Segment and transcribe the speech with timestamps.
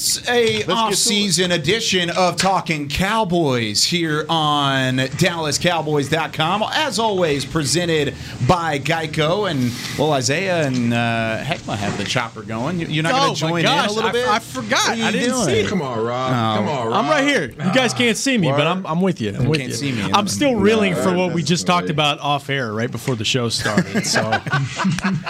[0.00, 6.64] It's a off-season edition of Talking Cowboys here on DallasCowboys.com.
[6.72, 8.14] As always, presented
[8.48, 9.50] by Geico.
[9.50, 12.80] And, well, Isaiah and uh, Heckma have the chopper going.
[12.80, 14.26] You- You're not going Oh, to join gosh, in a little I- bit?
[14.26, 14.70] I forgot.
[14.70, 15.44] What are you I didn't doing?
[15.44, 15.68] see it.
[15.68, 16.30] Come on, Rob.
[16.32, 16.58] Oh.
[16.60, 17.04] Come on, Rob.
[17.04, 17.50] I'm right here.
[17.50, 19.34] You guys can't see me, but I'm, I'm with you.
[19.34, 19.76] I'm You with can't you.
[19.76, 20.10] see me.
[20.14, 23.50] I'm still reeling for what we just talked about off air right before the show
[23.50, 24.06] started.
[24.06, 24.22] So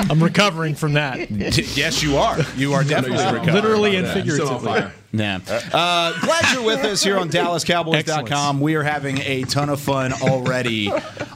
[0.09, 2.39] I'm recovering from that, yes, you are.
[2.57, 3.55] You are definitely You're recovering.
[3.57, 4.60] literally and You're still on figuratively.
[4.61, 4.93] Fire.
[5.13, 5.41] Yeah.
[5.73, 8.61] Uh, glad you're with us here on DallasCowboys.com.
[8.61, 10.93] We are having a ton of fun already,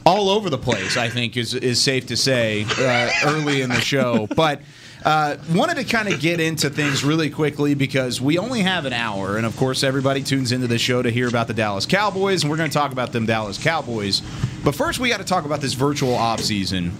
[0.06, 0.96] all over the place.
[0.96, 4.60] I think is is safe to say uh, early in the show, but.
[5.04, 8.94] Uh, wanted to kind of get into things really quickly because we only have an
[8.94, 12.42] hour, and of course, everybody tunes into the show to hear about the Dallas Cowboys,
[12.42, 14.22] and we're going to talk about them Dallas Cowboys.
[14.64, 16.90] But first, we got to talk about this virtual offseason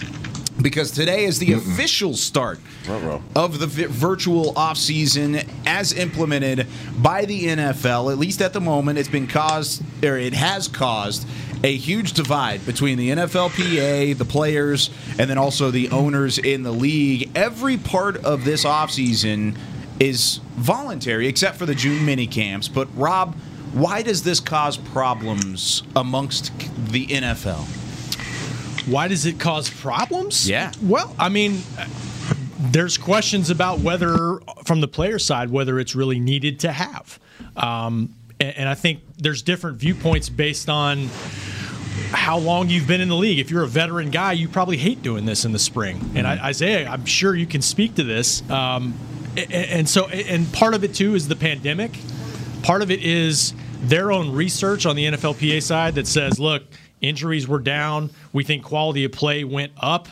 [0.65, 2.59] because today is the official start
[3.37, 6.67] of the vi- virtual offseason as implemented
[7.01, 8.11] by the NFL.
[8.11, 11.29] At least at the moment, it's been caused, or it has caused,
[11.63, 16.73] a huge divide between the NFLPA, the players, and then also the owners in the
[16.73, 17.31] league.
[17.35, 19.57] Every part of this offseason
[20.01, 22.69] is voluntary, except for the June mini camps.
[22.69, 23.35] But Rob,
[23.75, 26.53] why does this cause problems amongst
[26.91, 27.84] the NFL?
[28.87, 30.49] Why does it cause problems?
[30.49, 30.73] Yeah.
[30.83, 31.61] Well, I mean,
[32.59, 37.19] there's questions about whether, from the player side, whether it's really needed to have.
[37.57, 41.09] Um, and, and I think there's different viewpoints based on
[42.11, 43.39] how long you've been in the league.
[43.39, 46.13] If you're a veteran guy, you probably hate doing this in the spring.
[46.15, 48.49] And I, Isaiah, I'm sure you can speak to this.
[48.51, 48.95] Um,
[49.37, 51.93] a- a- and so, and part of it too is the pandemic.
[52.63, 56.63] Part of it is their own research on the NFLPA side that says, look,
[57.09, 58.11] injuries were down.
[58.33, 60.09] We think quality of play went up.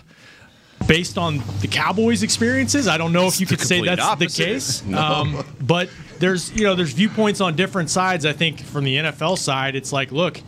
[0.88, 4.36] Based on the Cowboys' experiences, I don't know if you could say that's opposite.
[4.36, 4.92] the case.
[4.92, 5.88] Um, but
[6.18, 8.26] there's you know there's viewpoints on different sides.
[8.26, 10.40] I think from the NFL side, it's like, look,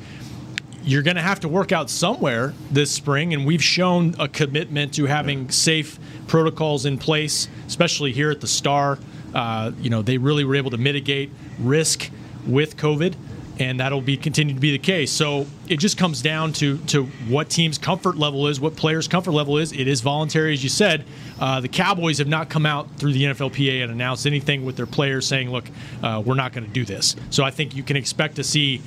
[0.84, 4.94] you're going to have to work out somewhere this spring, and we've shown a commitment
[4.94, 8.99] to having safe protocols in place, especially here at the Star.
[9.34, 12.11] Uh, you know, they really were able to mitigate risk
[12.47, 13.15] with COVID,
[13.59, 15.12] and that'll be continue to be the case.
[15.12, 19.32] So it just comes down to to what team's comfort level is, what players' comfort
[19.32, 19.72] level is.
[19.72, 21.04] It is voluntary, as you said.
[21.38, 24.87] Uh, the Cowboys have not come out through the NFLPA and announced anything with their
[24.87, 25.64] players saying, "Look,
[26.03, 28.82] uh, we're not going to do this." So I think you can expect to see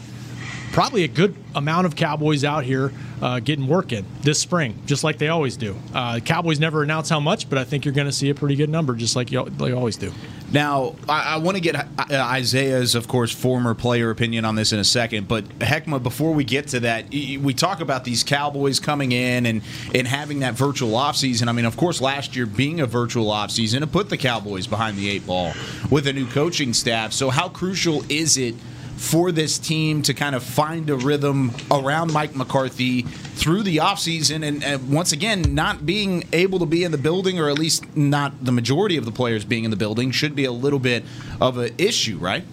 [0.71, 2.91] probably a good amount of Cowboys out here
[3.21, 5.75] uh, getting work in this spring, just like they always do.
[5.93, 8.55] Uh, Cowboys never announce how much, but I think you're going to see a pretty
[8.55, 10.11] good number, just like you, they always do.
[10.51, 14.71] Now, I, I want to get uh, Isaiah's, of course, former player opinion on this
[14.71, 15.27] in a second.
[15.27, 19.61] But Heckma, before we get to that, we talk about these Cowboys coming in and,
[19.93, 21.49] and having that virtual offseason.
[21.49, 24.97] I mean, of course, last year being a virtual offseason, it put the Cowboys behind
[24.97, 25.51] the eight ball
[25.91, 27.11] with a new coaching staff.
[27.11, 28.55] So, how crucial is it?
[28.97, 34.45] For this team to kind of find a rhythm around Mike McCarthy through the offseason
[34.45, 37.95] and, and once again, not being able to be in the building, or at least
[37.95, 41.05] not the majority of the players being in the building, should be a little bit
[41.39, 42.43] of an issue, right?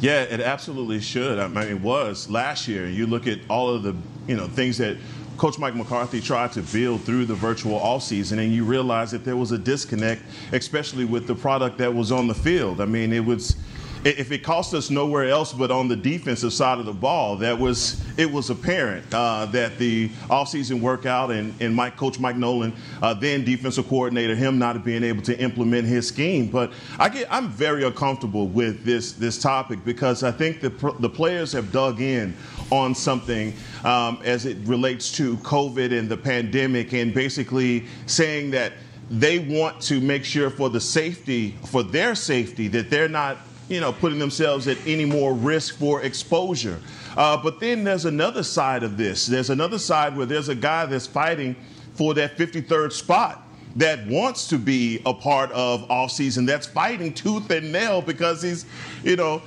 [0.00, 1.38] Yeah, it absolutely should.
[1.38, 2.88] I mean, it was last year.
[2.88, 3.94] You look at all of the,
[4.26, 4.96] you know, things that
[5.36, 9.36] Coach Mike McCarthy tried to build through the virtual offseason, and you realize that there
[9.36, 12.80] was a disconnect, especially with the product that was on the field.
[12.80, 13.56] I mean, it was.
[14.04, 17.58] If it cost us nowhere else but on the defensive side of the ball, that
[17.58, 22.74] was it was apparent uh, that the offseason workout and, and Mike, Coach Mike Nolan,
[23.00, 26.48] uh, then defensive coordinator, him not being able to implement his scheme.
[26.48, 31.08] But I get I'm very uncomfortable with this this topic because I think the the
[31.08, 32.34] players have dug in
[32.70, 33.54] on something
[33.84, 38.72] um, as it relates to COVID and the pandemic, and basically saying that
[39.10, 43.38] they want to make sure for the safety, for their safety, that they're not,
[43.68, 46.78] you know, putting themselves at any more risk for exposure.
[47.16, 49.26] Uh, but then there's another side of this.
[49.26, 51.56] There's another side where there's a guy that's fighting
[51.94, 53.42] for that 53rd spot
[53.76, 58.42] that wants to be a part of off season, that's fighting tooth and nail because
[58.42, 58.66] he's,
[59.02, 59.42] you know,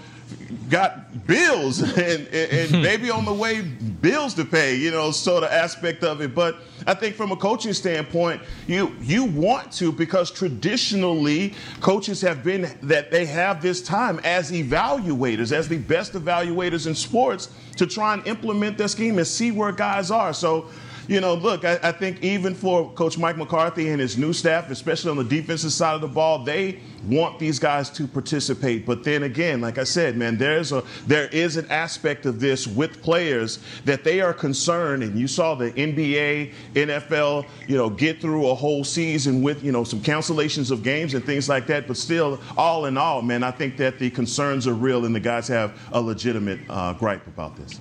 [0.69, 2.81] got bills and, and, and hmm.
[2.81, 6.35] maybe on the way bills to pay, you know, sort of aspect of it.
[6.35, 12.44] But I think from a coaching standpoint, you you want to because traditionally coaches have
[12.44, 17.85] been that they have this time as evaluators, as the best evaluators in sports to
[17.85, 20.33] try and implement their scheme and see where guys are.
[20.33, 20.69] So
[21.07, 24.69] you know, look, I, I, think even for Coach Mike McCarthy and his new staff,
[24.69, 28.86] especially on the defensive side of the ball, they want these guys to participate.
[28.86, 32.68] But then again, like I said, man, there's a there is an aspect of this
[32.68, 38.19] with players that they are concerned, and you saw the NBA, NFL, you know, get
[38.19, 41.88] through a whole season with you know some cancellations of games and things like that.
[41.88, 45.21] But still, all in all, man, I think that the concerns are real, and the
[45.21, 47.80] guys have a legitimate uh, gripe about this.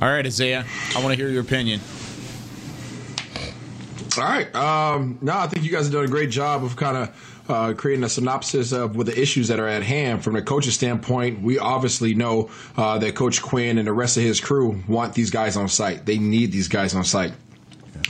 [0.00, 1.80] All right, Isaiah, I want to hear your opinion.
[4.18, 4.54] All right.
[4.54, 7.74] Um, no, I think you guys have done a great job of kind of uh,
[7.74, 10.22] creating a synopsis of what the issues that are at hand.
[10.22, 14.22] From the coach's standpoint, we obviously know uh, that Coach Quinn and the rest of
[14.22, 16.04] his crew want these guys on site.
[16.06, 17.32] They need these guys on site.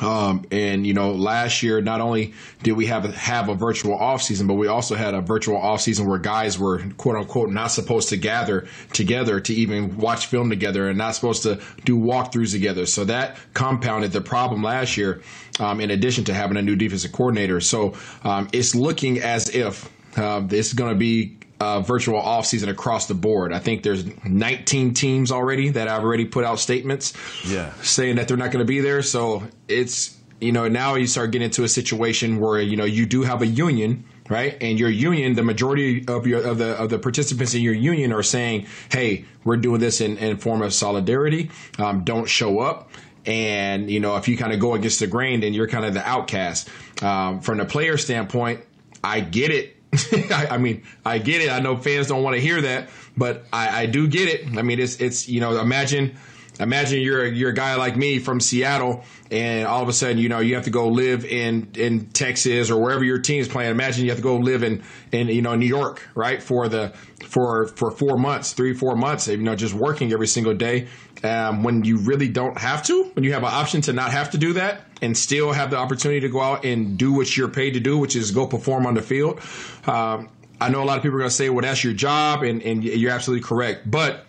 [0.03, 3.95] Um, and you know, last year not only did we have a, have a virtual
[3.95, 7.51] off season, but we also had a virtual off season where guys were quote unquote
[7.51, 11.97] not supposed to gather together to even watch film together and not supposed to do
[11.97, 12.85] walkthroughs together.
[12.87, 15.23] So that compounded the problem last year.
[15.61, 17.95] Um, in addition to having a new defensive coordinator, so
[18.25, 23.07] um, it's looking as if uh, this is going to be uh, virtual offseason across
[23.07, 23.53] the board.
[23.53, 27.13] I think there's 19 teams already that have already put out statements
[27.47, 27.73] yeah.
[27.83, 29.01] saying that they're not going to be there.
[29.01, 33.07] So it's, you know, now you start getting into a situation where, you know, you
[33.07, 34.61] do have a union, right?
[34.61, 38.13] And your union, the majority of your of the of the participants in your union
[38.13, 41.51] are saying, "Hey, we're doing this in, in form of solidarity.
[41.79, 42.91] Um, don't show up."
[43.25, 45.95] And you know, if you kind of go against the grain, then you're kind of
[45.95, 46.69] the outcast.
[47.03, 48.63] Um, from the player standpoint,
[49.05, 49.72] I get it
[50.13, 51.51] I, I, mean, I get it.
[51.51, 54.57] I know fans don't want to hear that, but I, I do get it.
[54.57, 56.17] I mean, it's it's you know, imagine
[56.61, 60.29] imagine you're you're a guy like me from Seattle, and all of a sudden, you
[60.29, 63.71] know, you have to go live in in Texas or wherever your team's playing.
[63.71, 66.95] Imagine you have to go live in in you know New York, right, for the
[67.27, 70.89] for for four months, three four months, you know, just working every single day.
[71.25, 74.33] Um, when you really don't have to, when you have an option to not have
[74.33, 77.49] to do that and still have the opportunity to go out and do what you're
[77.49, 79.41] paid to do, which is go perform on the field.
[79.87, 80.31] Um,
[80.61, 82.63] I know a lot of people are going to say, well, that's your job, and,
[82.63, 83.89] and you're absolutely correct.
[83.89, 84.27] But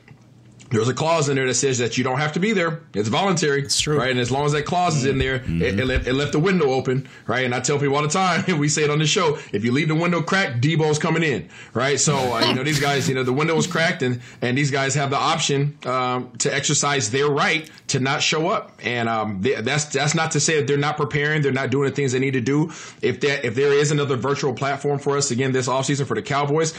[0.74, 2.82] there's a clause in there that says that you don't have to be there.
[2.94, 3.62] It's voluntary.
[3.62, 4.00] It's true.
[4.00, 4.10] Right.
[4.10, 5.62] And as long as that clause is in there, mm-hmm.
[5.62, 7.08] it, it, left, it, left, the window open.
[7.28, 7.46] Right.
[7.46, 9.72] And I tell people all the time, we say it on the show, if you
[9.72, 11.48] leave the window cracked, Deebo's coming in.
[11.74, 12.00] Right.
[12.00, 14.72] So, uh, you know, these guys, you know, the window is cracked and, and these
[14.72, 18.80] guys have the option um, to exercise their right to not show up.
[18.84, 21.90] And um, they, that's that's not to say that they're not preparing, they're not doing
[21.90, 22.72] the things they need to do.
[23.02, 26.24] If that if there is another virtual platform for us again this offseason for the
[26.24, 26.74] Cowboys,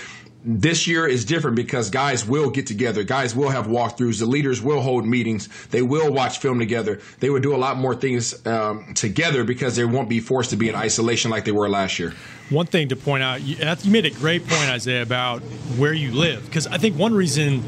[0.44, 3.02] this year is different because guys will get together.
[3.02, 4.18] Guys will have walkthroughs.
[4.18, 5.48] The leaders will hold meetings.
[5.68, 7.00] They will watch film together.
[7.20, 10.56] They will do a lot more things um, together because they won't be forced to
[10.56, 12.12] be in isolation like they were last year.
[12.50, 15.40] One thing to point out, you, you made a great point, Isaiah, about
[15.78, 16.44] where you live.
[16.44, 17.62] Because I think one reason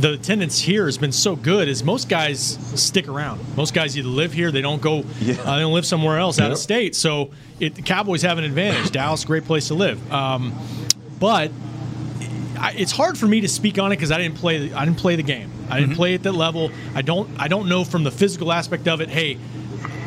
[0.00, 3.40] the attendance here has been so good is most guys stick around.
[3.54, 5.34] Most guys either live here, they don't go, yeah.
[5.42, 6.46] uh, they don't live somewhere else yep.
[6.46, 6.96] out of state.
[6.96, 8.90] So it, the Cowboys have an advantage.
[8.92, 10.10] Dallas, great place to live.
[10.10, 10.58] Um,
[11.20, 11.50] but
[12.64, 14.72] I, it's hard for me to speak on it because I didn't play.
[14.72, 15.50] I didn't play the game.
[15.68, 15.96] I didn't mm-hmm.
[15.96, 16.70] play at that level.
[16.94, 17.28] I don't.
[17.38, 19.10] I don't know from the physical aspect of it.
[19.10, 19.38] Hey,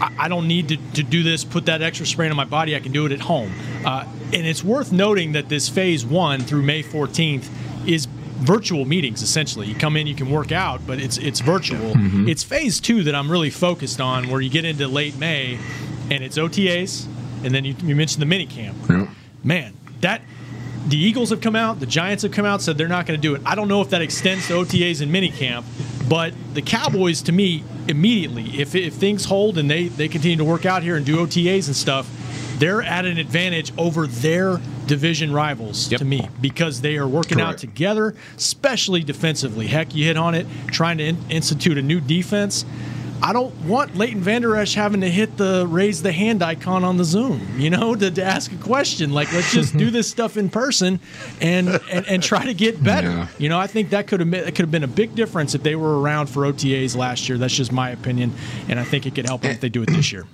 [0.02, 1.44] I, I don't need to, to do this.
[1.44, 2.76] Put that extra strain on my body.
[2.76, 3.54] I can do it at home.
[3.86, 7.48] Uh, and it's worth noting that this phase one through May 14th
[7.88, 9.68] is virtual meetings essentially.
[9.68, 11.94] You come in, you can work out, but it's it's virtual.
[11.94, 12.28] Mm-hmm.
[12.28, 15.60] It's phase two that I'm really focused on, where you get into late May,
[16.10, 17.06] and it's OTAs,
[17.44, 18.78] and then you, you mentioned the mini camp.
[18.90, 19.08] Yeah.
[19.44, 20.22] Man, that
[20.88, 23.22] the Eagles have come out, the Giants have come out, said they're not going to
[23.22, 23.42] do it.
[23.46, 25.66] I don't know if that extends to OTAs and minicamp,
[26.10, 30.46] but the Cowboys, to me, immediately, if, if things hold and they, they continue to
[30.46, 32.10] work out here and do OTAs and stuff,
[32.58, 36.00] they're at an advantage over their division rivals yep.
[36.00, 37.50] to me because they are working Correct.
[37.50, 39.68] out together, especially defensively.
[39.68, 42.66] Heck, you hit on it, trying to in- institute a new defense.
[43.22, 46.98] I don't want Leighton Vander Esch having to hit the raise the hand icon on
[46.98, 49.12] the Zoom, you know, to, to ask a question.
[49.12, 51.00] Like, let's just do this stuff in person
[51.42, 53.10] and, and, and try to get better.
[53.10, 53.28] Yeah.
[53.38, 55.64] You know, I think that could have been, could have been a big difference if
[55.64, 57.38] they were around for OTAs last year.
[57.38, 58.34] That's just my opinion,
[58.70, 59.50] and I think it could help eh.
[59.50, 60.26] if they do it this year.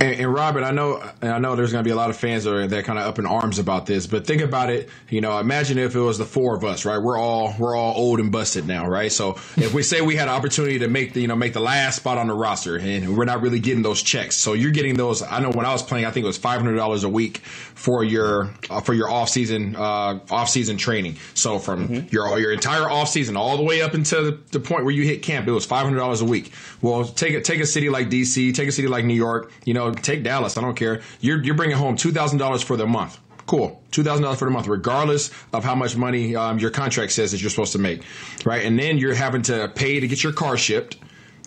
[0.00, 2.44] And, and Robert, I know, I know, there's going to be a lot of fans
[2.44, 4.06] that are that kind of up in arms about this.
[4.06, 4.88] But think about it.
[5.10, 6.98] You know, imagine if it was the four of us, right?
[6.98, 9.12] We're all we're all old and busted now, right?
[9.12, 11.60] So if we say we had an opportunity to make the you know make the
[11.60, 14.94] last spot on the roster, and we're not really getting those checks, so you're getting
[14.94, 15.22] those.
[15.22, 17.42] I know when I was playing, I think it was five hundred dollars a week
[17.80, 21.16] for your uh, for your off season uh, off season training.
[21.32, 22.08] So from mm-hmm.
[22.10, 25.02] your your entire off season all the way up until the, the point where you
[25.02, 26.52] hit camp, it was five hundred dollars a week.
[26.82, 29.72] Well, take a take a city like DC, take a city like New York, you
[29.72, 30.58] know take Dallas.
[30.58, 31.00] I don't care.
[31.20, 33.18] You're you're bringing home two thousand dollars for the month.
[33.46, 37.12] Cool, two thousand dollars for the month, regardless of how much money um, your contract
[37.12, 38.02] says that you're supposed to make,
[38.44, 38.62] right?
[38.62, 40.98] And then you're having to pay to get your car shipped,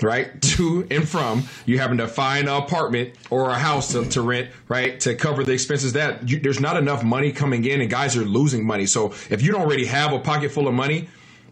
[0.01, 1.43] right, to and from.
[1.65, 5.43] You having to find an apartment or a house to, to rent, right, to cover
[5.43, 5.93] the expenses.
[5.93, 8.85] That you, there's not enough money coming in, and guys are losing money.
[8.85, 11.09] So if you don't already have a pocket full of money,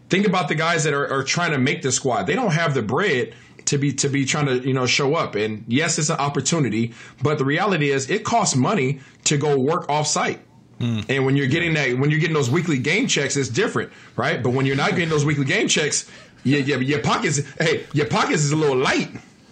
[0.08, 2.24] think about the guys that are, are trying to make the squad.
[2.24, 3.34] They don't have the bread
[3.66, 5.34] to be to be trying to you know show up.
[5.34, 9.88] And yes, it's an opportunity, but the reality is it costs money to go work
[9.88, 10.40] off site.
[10.80, 11.04] Mm.
[11.08, 14.42] And when you're getting that, when you're getting those weekly game checks, it's different, right?
[14.42, 16.10] But when you're not getting those weekly game checks,
[16.44, 19.10] yeah, yeah, but your pockets, hey, your pockets is a little light.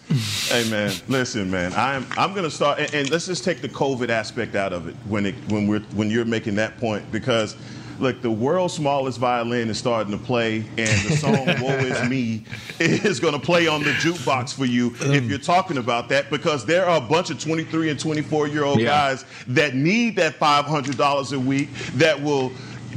[0.09, 1.73] hey man, listen, man.
[1.75, 4.97] I'm I'm gonna start, and, and let's just take the COVID aspect out of it
[5.07, 7.57] when it when we're when you're making that point because
[8.01, 12.45] look, the world's smallest violin is starting to play, and the song "Woe Is Me"
[12.81, 15.29] is going to play on the jukebox for you if um.
[15.29, 18.81] you're talking about that, because there are a bunch of 23 and 24 year old
[18.81, 18.87] yeah.
[18.87, 22.53] guys that need that $500 a week that will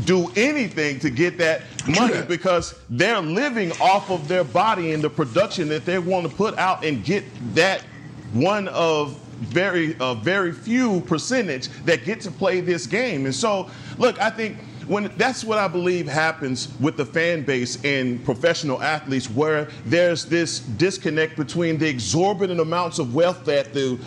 [0.06, 5.10] do anything to get that money because they're living off of their body and the
[5.10, 7.24] production that they want to put out and get
[7.54, 7.82] that
[8.34, 13.26] one of very uh, very few percentage that get to play this game.
[13.26, 14.58] And so, look, I think
[14.88, 20.26] when that's what I believe happens with the fan base and professional athletes, where there's
[20.26, 24.00] this disconnect between the exorbitant amounts of wealth that the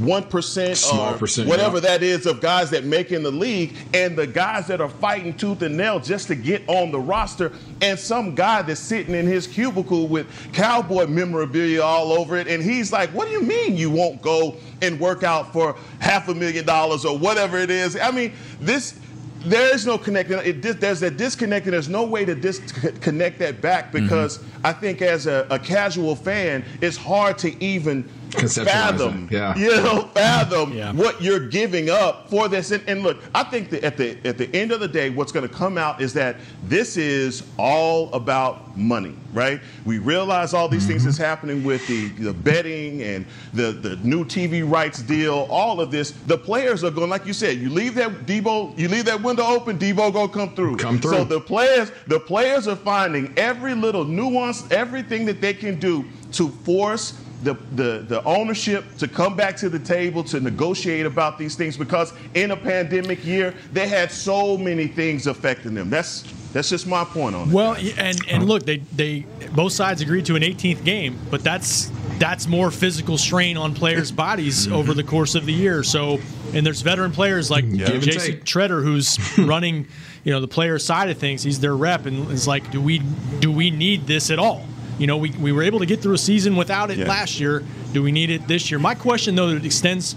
[0.00, 1.82] one percent or percent, whatever yeah.
[1.82, 5.34] that is of guys that make in the league, and the guys that are fighting
[5.34, 9.26] tooth and nail just to get on the roster, and some guy that's sitting in
[9.26, 13.76] his cubicle with cowboy memorabilia all over it, and he's like, "What do you mean
[13.76, 17.96] you won't go and work out for half a million dollars or whatever it is?"
[17.96, 18.98] I mean, this
[19.44, 20.38] there is no connecting.
[20.38, 24.66] It, there's a disconnect, and there's no way to disconnect that back because mm-hmm.
[24.66, 29.56] I think as a, a, casual fan, it's hard to even fathom, yeah.
[29.56, 30.92] you know, fathom yeah.
[30.92, 32.70] what you're giving up for this.
[32.70, 35.32] And, and, look, I think that at the at the end of the day, what's
[35.32, 39.60] going to come out is that this is all about money, right?
[39.84, 40.92] We realize all these mm-hmm.
[40.92, 45.80] things that's happening with the, the betting and the, the new TV rights deal, all
[45.80, 46.10] of this.
[46.10, 49.44] The players are going, like you said, you leave that Deebo, you leave that window
[49.44, 50.76] open, Deebo gonna come through.
[50.76, 51.12] Come through.
[51.12, 56.04] So the players, the players are finding every little nuance, everything that they can do
[56.32, 61.38] to force the, the, the ownership to come back to the table to negotiate about
[61.38, 65.90] these things because in a pandemic year, they had so many things affecting them.
[65.90, 67.52] That's that's just my point on it.
[67.52, 71.90] Well, and and look, they they both sides agreed to an 18th game, but that's
[72.18, 75.82] that's more physical strain on players' bodies over the course of the year.
[75.82, 76.20] So,
[76.52, 77.98] and there's veteran players like yeah.
[77.98, 79.88] Jason Tretter who's running,
[80.22, 81.42] you know, the player side of things.
[81.42, 83.00] He's their rep, and it's like, do we
[83.40, 84.64] do we need this at all?
[84.98, 87.06] You know, we, we were able to get through a season without it yeah.
[87.06, 87.62] last year.
[87.92, 88.78] Do we need it this year?
[88.78, 90.14] My question, though, it extends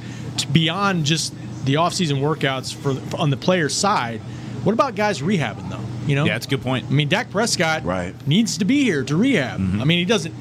[0.52, 1.34] beyond just
[1.66, 4.22] the offseason workouts for, for on the player side.
[4.64, 5.80] What about guys rehabbing though?
[6.08, 6.86] You know, yeah, that's a good point.
[6.88, 8.16] I mean, Dak Prescott right.
[8.28, 9.60] needs to be here to rehab.
[9.60, 9.82] Mm-hmm.
[9.82, 10.34] I mean, he doesn't.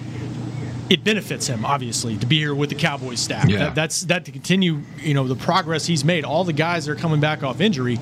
[0.88, 3.48] It benefits him obviously to be here with the Cowboys staff.
[3.48, 3.58] Yeah.
[3.58, 4.82] That, that's that to continue.
[4.98, 6.24] You know, the progress he's made.
[6.24, 7.98] All the guys that are coming back off injury.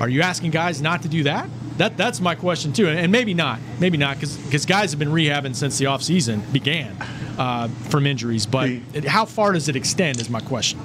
[0.00, 1.48] Are you asking guys not to do that?
[1.80, 5.56] That that's my question too, and maybe not, maybe not, because guys have been rehabbing
[5.56, 6.94] since the offseason began
[7.38, 8.44] uh, from injuries.
[8.44, 10.20] But Pete, how far does it extend?
[10.20, 10.78] Is my question.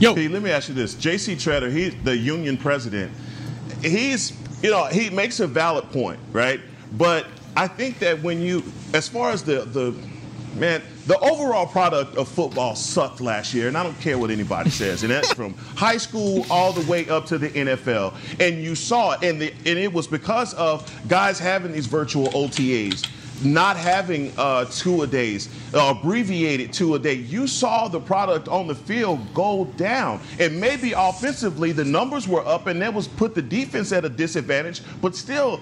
[0.00, 1.34] Yo, Pete, let me ask you this: J.C.
[1.36, 3.12] Tretter, he's the union president.
[3.82, 6.58] He's, you know, he makes a valid point, right?
[6.92, 8.64] But I think that when you,
[8.94, 9.94] as far as the the
[10.58, 14.70] man, the overall product of football sucked last year, and I don't care what anybody
[14.70, 18.14] says, and that's from high school all the way up to the NFL.
[18.40, 22.26] And you saw it, and, the, and it was because of guys having these virtual
[22.28, 23.08] OTAs
[23.44, 28.48] not having uh, two a days, uh, abbreviated two a day, you saw the product
[28.48, 30.20] on the field go down.
[30.38, 34.08] And maybe offensively, the numbers were up, and that was put the defense at a
[34.08, 34.82] disadvantage.
[35.00, 35.60] But still,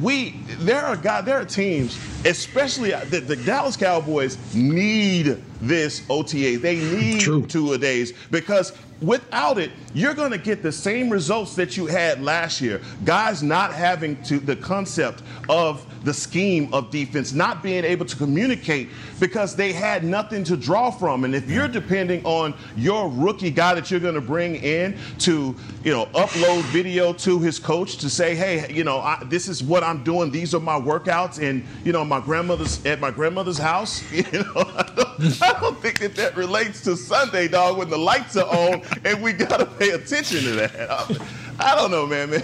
[0.00, 6.58] we there are guys, there are teams, especially the, the Dallas Cowboys, need this OTA.
[6.58, 7.46] They need True.
[7.46, 11.86] two a days because without it, you're going to get the same results that you
[11.86, 12.80] had last year.
[13.04, 18.16] Guys not having to the concept of the scheme of defense, not being able to
[18.16, 18.88] communicate
[19.20, 21.24] because they had nothing to draw from.
[21.24, 25.54] And if you're depending on your rookie guy that you're going to bring in to,
[25.84, 29.62] you know, upload video to his coach to say, hey, you know, I, this is
[29.62, 30.30] what I'm doing.
[30.30, 34.02] These are my workouts, and you know, my grandmother's at my grandmother's house.
[34.12, 34.54] You know,
[35.56, 39.22] I don't, think that that relates to Sunday, dog, when the lights are on and
[39.22, 40.90] we got to pay attention to that.
[40.90, 41.16] I,
[41.72, 42.42] I don't know, man, man.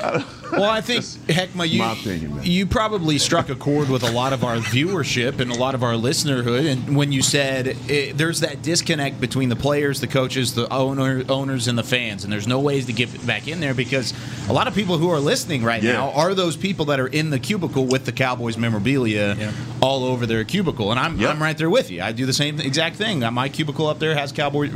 [0.50, 4.32] Well, I think Heckma, you my opinion, you probably struck a chord with a lot
[4.32, 6.68] of our viewership and a lot of our listenerhood.
[6.68, 11.22] And when you said eh, there's that disconnect between the players, the coaches, the owner,
[11.28, 14.12] owners, and the fans, and there's no ways to get back in there because
[14.48, 15.92] a lot of people who are listening right Yeah.
[15.92, 19.52] now are those people that are in the cubicle with the Cowboys memorabilia Yeah.
[19.80, 20.90] all over their cubicle.
[20.90, 21.30] And I'm, Yep.
[21.30, 22.02] I'm right there with you.
[22.02, 23.20] I do the same exact thing.
[23.32, 24.72] My cubicle up there has Cowboys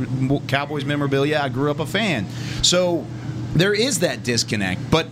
[0.47, 1.41] Cowboys memorabilia.
[1.43, 2.27] I grew up a fan,
[2.61, 3.05] so
[3.55, 4.91] there is that disconnect.
[4.91, 5.07] But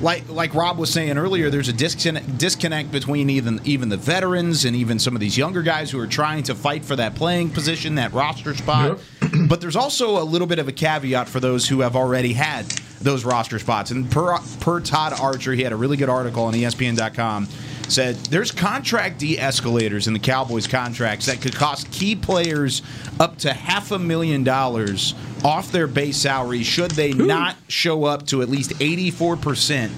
[0.00, 4.64] like like Rob was saying earlier, there's a disconnect disconnect between even even the veterans
[4.64, 7.50] and even some of these younger guys who are trying to fight for that playing
[7.50, 8.98] position, that roster spot.
[9.48, 12.66] but there's also a little bit of a caveat for those who have already had
[13.00, 13.90] those roster spots.
[13.90, 17.48] And per per Todd Archer, he had a really good article on ESPN.com.
[17.88, 22.82] Said there's contract de-escalators in the Cowboys contracts that could cost key players
[23.20, 25.14] up to half a million dollars
[25.46, 29.92] off their base salary should they not show up to at least 84%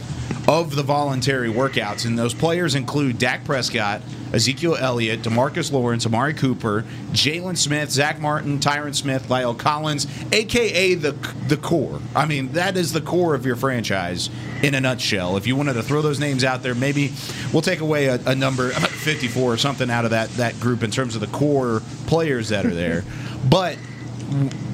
[0.47, 2.05] of the voluntary workouts.
[2.05, 4.03] And those players include Dak Prescott,
[4.35, 10.95] Ezekiel Elliott, Demarcus Lawrence, Amari Cooper, Jaylon Smith, Zack Martin, Tyron Smith, La'el Collins, aka
[10.95, 11.13] the
[11.49, 11.99] the core.
[12.15, 14.29] I mean, that is the core of your franchise
[14.63, 15.39] in a nutshell.
[15.39, 17.15] If you wanted to throw those names out there, maybe
[17.55, 20.91] we'll take away a, a number 54 or something out of that that group in
[20.91, 23.05] terms of the core players that are there.
[23.49, 23.79] But.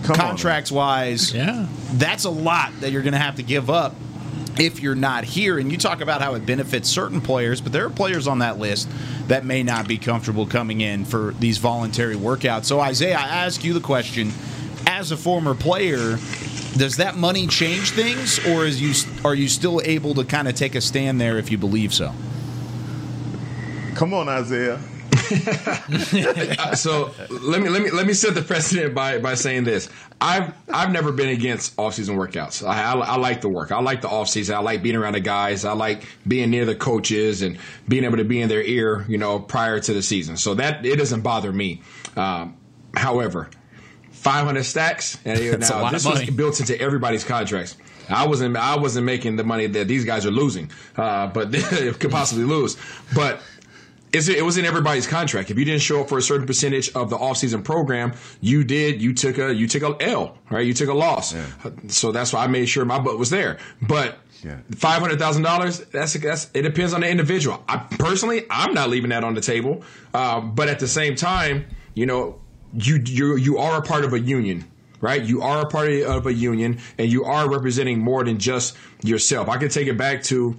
[0.04, 1.66] Contracts wise, Yeah.
[1.94, 3.94] that's a lot that you're going to have to give up
[4.58, 5.58] if you're not here.
[5.58, 8.58] And you talk about how it benefits certain players, but there are players on that
[8.58, 8.88] list
[9.28, 12.64] that may not be comfortable coming in for these voluntary workouts.
[12.66, 14.32] So, Isaiah, I ask you the question
[14.86, 16.18] as a former player,
[16.76, 18.92] does that money change things, or is you
[19.24, 22.12] are you still able to kind of take a stand there if you believe so?
[23.94, 24.80] Come on, Isaiah.
[26.74, 29.88] So let me let me let me set the precedent by by saying this.
[30.20, 32.66] I've I've never been against off-season workouts.
[32.66, 33.72] I, I, I like the work.
[33.72, 34.54] I like the off-season.
[34.54, 35.64] I like being around the guys.
[35.64, 39.18] I like being near the coaches and being able to be in their ear, you
[39.18, 40.36] know, prior to the season.
[40.36, 41.82] So that it doesn't bother me.
[42.16, 42.56] Um,
[42.96, 43.50] however,
[44.12, 47.76] 500 stacks and you That's a now this was built into everybody's contracts.
[48.08, 51.92] I wasn't I wasn't making the money that these guys are losing, uh, but they
[51.92, 52.76] could possibly lose.
[53.14, 53.40] But
[54.14, 55.50] it was in everybody's contract.
[55.50, 59.02] If you didn't show up for a certain percentage of the offseason program, you did.
[59.02, 60.66] You took a you took a L, right?
[60.66, 61.34] You took a loss.
[61.88, 63.58] So that's why I made sure my butt was there.
[63.82, 64.58] But Yeah.
[64.76, 65.80] five hundred thousand dollars.
[65.92, 67.62] That's that's it depends on the individual.
[67.68, 69.82] I personally, I'm not leaving that on the table.
[70.12, 72.40] Um, but at the same time, you know,
[72.72, 74.64] you you you are a part of a union.
[75.00, 78.74] Right, you are a part of a union, and you are representing more than just
[79.02, 79.50] yourself.
[79.50, 80.56] I can take it back to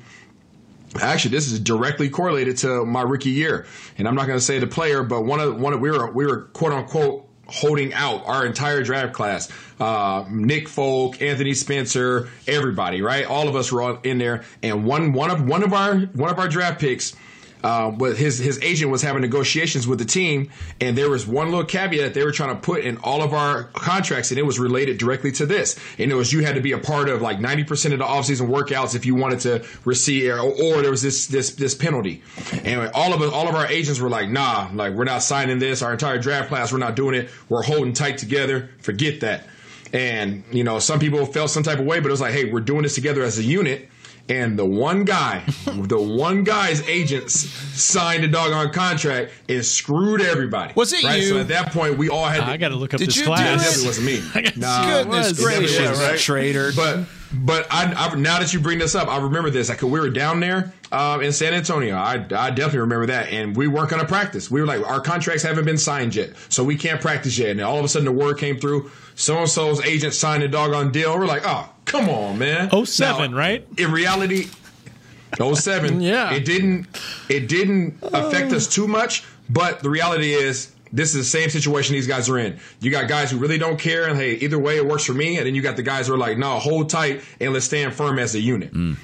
[1.01, 3.65] Actually, this is directly correlated to my rookie year,
[3.97, 6.11] and I'm not going to say the player, but one of one of, we were
[6.11, 9.51] we were quote unquote holding out our entire draft class.
[9.79, 13.25] Uh, Nick Folk, Anthony Spencer, everybody, right?
[13.25, 16.29] All of us were all in there, and one one of one of our one
[16.29, 17.15] of our draft picks.
[17.65, 21.49] Uh, but his his agent was having negotiations with the team, and there was one
[21.49, 24.59] little caveat they were trying to put in all of our contracts, and it was
[24.59, 25.75] related directly to this.
[25.97, 28.05] And it was you had to be a part of like ninety percent of the
[28.05, 32.21] offseason workouts if you wanted to receive, or, or there was this this this penalty.
[32.63, 35.57] And all of us, all of our agents were like, "Nah, like we're not signing
[35.57, 35.81] this.
[35.81, 37.31] Our entire draft class, we're not doing it.
[37.49, 38.69] We're holding tight together.
[38.77, 39.47] Forget that."
[39.91, 42.45] And you know, some people felt some type of way, but it was like, "Hey,
[42.45, 43.89] we're doing this together as a unit."
[44.27, 47.33] And the one guy, the one guy's agents
[47.79, 50.73] signed a doggone contract and screwed everybody.
[50.75, 51.21] Was it right?
[51.21, 51.27] you?
[51.29, 52.39] So at that point, we all had.
[52.39, 54.23] To, I got to look up Did this you do Yeah, it definitely wasn't me.
[54.33, 55.39] I got- Nah, Goodness was.
[55.39, 56.19] gracious, Yeah, right.
[56.19, 56.71] traitor!
[56.75, 59.69] but but I, I now that you bring this up, I remember this.
[59.69, 61.95] Like we were down there um, in San Antonio.
[61.95, 64.49] I, I definitely remember that, and we weren't going to practice.
[64.49, 67.49] We were like, our contracts haven't been signed yet, so we can't practice yet.
[67.49, 68.89] And all of a sudden, the word came through.
[69.15, 71.17] So and so's agent signed a doggone deal.
[71.17, 72.69] We're like, oh, come on, man.
[72.85, 73.65] 07, Now, right?
[73.77, 74.47] In reality,
[75.37, 76.01] 07.
[76.05, 76.33] Yeah.
[76.33, 76.87] It didn't.
[77.29, 79.23] It didn't affect us too much.
[79.49, 80.71] But the reality is.
[80.93, 82.57] This is the same situation these guys are in.
[82.79, 85.35] You got guys who really don't care, and hey, either way it works for me.
[85.37, 87.93] And then you got the guys who are like, no, hold tight and let's stand
[87.93, 88.71] firm as a unit.
[88.71, 88.95] Mm.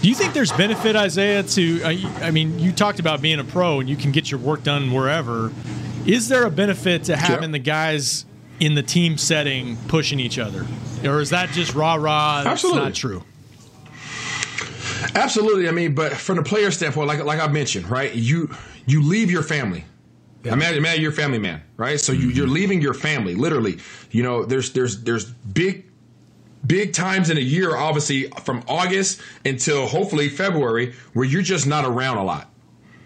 [0.00, 1.82] Do you think there's benefit, Isaiah, to?
[1.84, 4.40] Uh, I I mean, you talked about being a pro and you can get your
[4.40, 5.52] work done wherever.
[6.04, 8.24] Is there a benefit to having the guys
[8.62, 10.64] in the team setting pushing each other,
[11.04, 12.44] or is that just rah rah?
[12.44, 12.82] That's Absolutely.
[12.82, 13.24] not true.
[15.16, 15.68] Absolutely.
[15.68, 18.14] I mean, but from the player standpoint, like like I mentioned, right?
[18.14, 18.54] You
[18.86, 19.84] you leave your family.
[20.44, 22.00] Imagine, imagine you're a family man, right?
[22.00, 22.54] So you, you're mm-hmm.
[22.54, 23.78] leaving your family, literally.
[24.12, 25.86] You know, there's there's there's big
[26.64, 31.84] big times in a year, obviously from August until hopefully February, where you're just not
[31.84, 32.48] around a lot.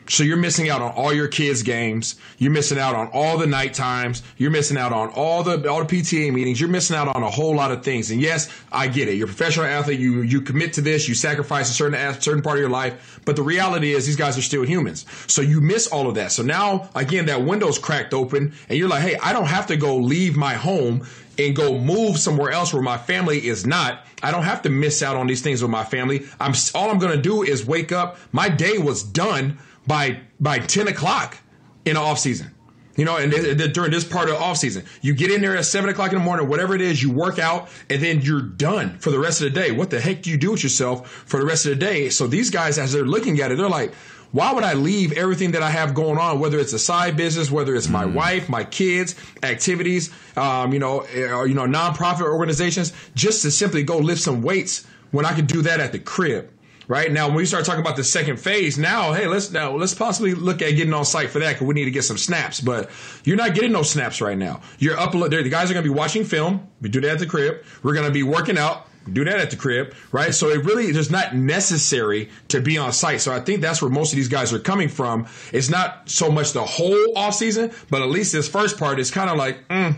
[0.09, 2.17] So you're missing out on all your kids' games.
[2.39, 4.23] You're missing out on all the night times.
[4.37, 6.61] You're missing out on all the all the PTA meetings.
[6.61, 8.11] You're missing out on a whole lot of things.
[8.11, 9.15] And yes, I get it.
[9.15, 9.99] You're a professional athlete.
[9.99, 11.09] You you commit to this.
[11.09, 13.21] You sacrifice a certain certain part of your life.
[13.25, 15.07] But the reality is, these guys are still humans.
[15.27, 16.33] So you miss all of that.
[16.33, 19.77] So now again, that window's cracked open, and you're like, hey, I don't have to
[19.77, 21.07] go leave my home
[21.39, 24.07] and go move somewhere else where my family is not.
[24.23, 26.27] I don't have to miss out on these things with my family.
[26.41, 28.19] I'm all I'm going to do is wake up.
[28.33, 31.39] My day was done by by 10 o'clock
[31.85, 32.53] in off season.
[32.97, 35.55] You know, and th- th- during this part of off season, you get in there
[35.55, 38.41] at seven o'clock in the morning, whatever it is, you work out, and then you're
[38.41, 39.71] done for the rest of the day.
[39.71, 42.09] What the heck do you do with yourself for the rest of the day?
[42.09, 43.93] So these guys, as they're looking at it, they're like,
[44.33, 47.51] why would I leave everything that I have going on, whether it's a side business,
[47.51, 52.93] whether it's my wife, my kids, activities, um, you know, or, you know, nonprofit organizations,
[53.15, 56.51] just to simply go lift some weights when I could do that at the crib?
[56.89, 59.95] Right now, when we start talking about the second phase, now, hey, let's now let's
[59.95, 62.61] possibly look at getting on site for that because we need to get some snaps.
[62.61, 62.91] But
[63.25, 64.61] you're not getting no snaps right now.
[64.79, 65.13] You're up.
[65.13, 66.69] There the guys are going to be watching film.
[66.81, 67.65] We do that at the crib.
[67.83, 68.87] We're going to be working out.
[69.13, 70.35] Do that at the crib, right?
[70.35, 73.21] So it really is not necessary to be on site.
[73.21, 75.29] So I think that's where most of these guys are coming from.
[75.53, 79.13] It's not so much the whole off season, but at least this first part is
[79.13, 79.95] kind of like, mm,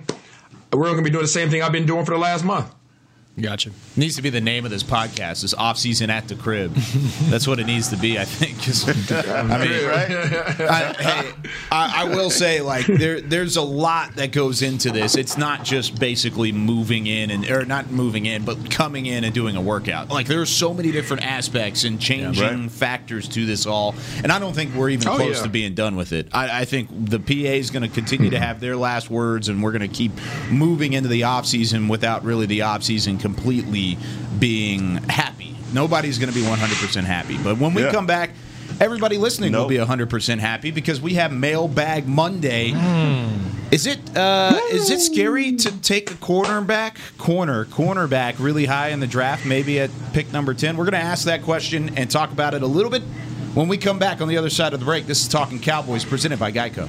[0.75, 2.75] we're going to be doing the same thing I've been doing for the last month.
[3.41, 3.71] Gotcha.
[3.97, 5.45] Needs to be the name of this podcast.
[5.45, 6.75] Is off season at the crib.
[7.31, 8.19] That's what it needs to be.
[8.19, 8.59] I think.
[9.11, 11.33] I mean, I, hey,
[11.71, 15.17] I, I will say, like, there, there's a lot that goes into this.
[15.17, 19.35] It's not just basically moving in and, or not moving in, but coming in and
[19.35, 20.11] doing a workout.
[20.11, 22.71] Like, there are so many different aspects and changing right.
[22.71, 23.95] factors to this all.
[24.23, 25.43] And I don't think we're even Oh, close yeah.
[25.45, 26.29] to being done with it.
[26.33, 28.43] I, I think the PA is going to continue to hmm.
[28.43, 30.13] have their last words, and we're going to keep
[30.51, 33.99] moving into the off season without really the off season completely
[34.39, 35.55] being happy.
[35.73, 37.37] Nobody's going to be 100% happy.
[37.39, 37.93] But when we Yeah.
[37.93, 38.31] come back,
[38.81, 42.73] everybody listening will be 100% happy because we have Mailbag Monday.
[43.71, 49.01] Is it uh, is it scary to take a cornerback corner cornerback really high in
[49.01, 50.79] the draft, maybe at pick number 10?
[50.79, 53.03] We're going to ask that question and talk about it a little bit
[53.53, 55.07] when we come back on the other side of the break.
[55.07, 56.89] This is Talking Cowboys presented by Geico.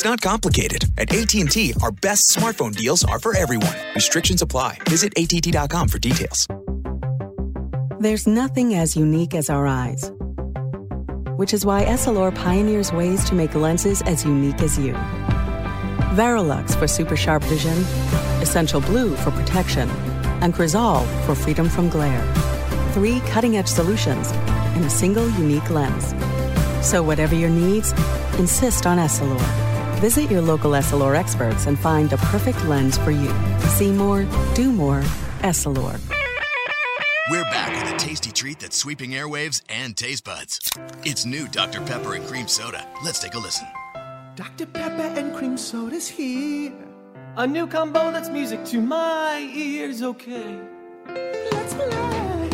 [0.00, 0.84] It's not complicated.
[0.96, 3.76] At AT&T, our best smartphone deals are for everyone.
[3.94, 4.78] Restrictions apply.
[4.88, 6.46] Visit att.com for details.
[7.98, 10.10] There's nothing as unique as our eyes,
[11.36, 14.94] which is why Essilor pioneers ways to make lenses as unique as you.
[16.16, 17.76] Varilux for super sharp vision,
[18.40, 19.90] Essential Blue for protection,
[20.40, 22.24] and Crizal for freedom from glare.
[22.94, 24.30] Three cutting edge solutions
[24.76, 26.14] in a single unique lens.
[26.82, 27.92] So, whatever your needs,
[28.38, 29.69] insist on Essilor.
[30.00, 33.30] Visit your local Essilor experts and find the perfect lens for you.
[33.76, 35.02] See more, do more,
[35.40, 36.00] Essilor.
[37.30, 40.72] We're back with a tasty treat that's sweeping airwaves and taste buds.
[41.04, 41.82] It's new Dr.
[41.82, 42.82] Pepper and Cream Soda.
[43.04, 43.66] Let's take a listen.
[44.36, 44.64] Dr.
[44.64, 46.72] Pepper and cream soda's here.
[47.36, 50.58] A new combo that's music to my ears, okay?
[51.06, 52.48] Let's play.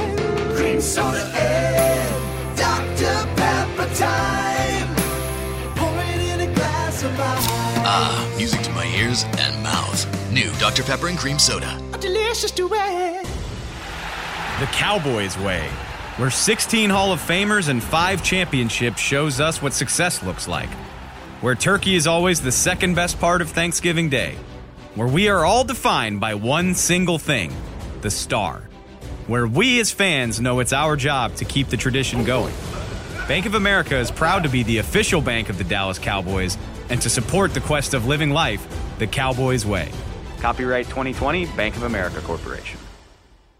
[0.57, 3.37] Cream soda and Dr.
[3.37, 4.76] Pepper time.
[7.09, 10.33] Ah, music to my ears and mouth.
[10.33, 10.83] New Dr.
[10.83, 11.81] Pepper and Cream Soda.
[11.93, 13.25] A delicious duet.
[14.59, 15.69] The Cowboys way,
[16.17, 20.71] where 16 Hall of Famers and 5 championships shows us what success looks like.
[21.43, 24.35] Where turkey is always the second best part of Thanksgiving Day.
[24.95, 27.53] Where we are all defined by one single thing
[28.01, 28.63] the star.
[29.27, 32.55] Where we as fans know it's our job to keep the tradition going.
[33.29, 36.57] Bank of America is proud to be the official bank of the Dallas Cowboys
[36.91, 38.65] and to support the quest of living life
[38.99, 39.91] the Cowboys way.
[40.39, 42.79] Copyright 2020 Bank of America Corporation.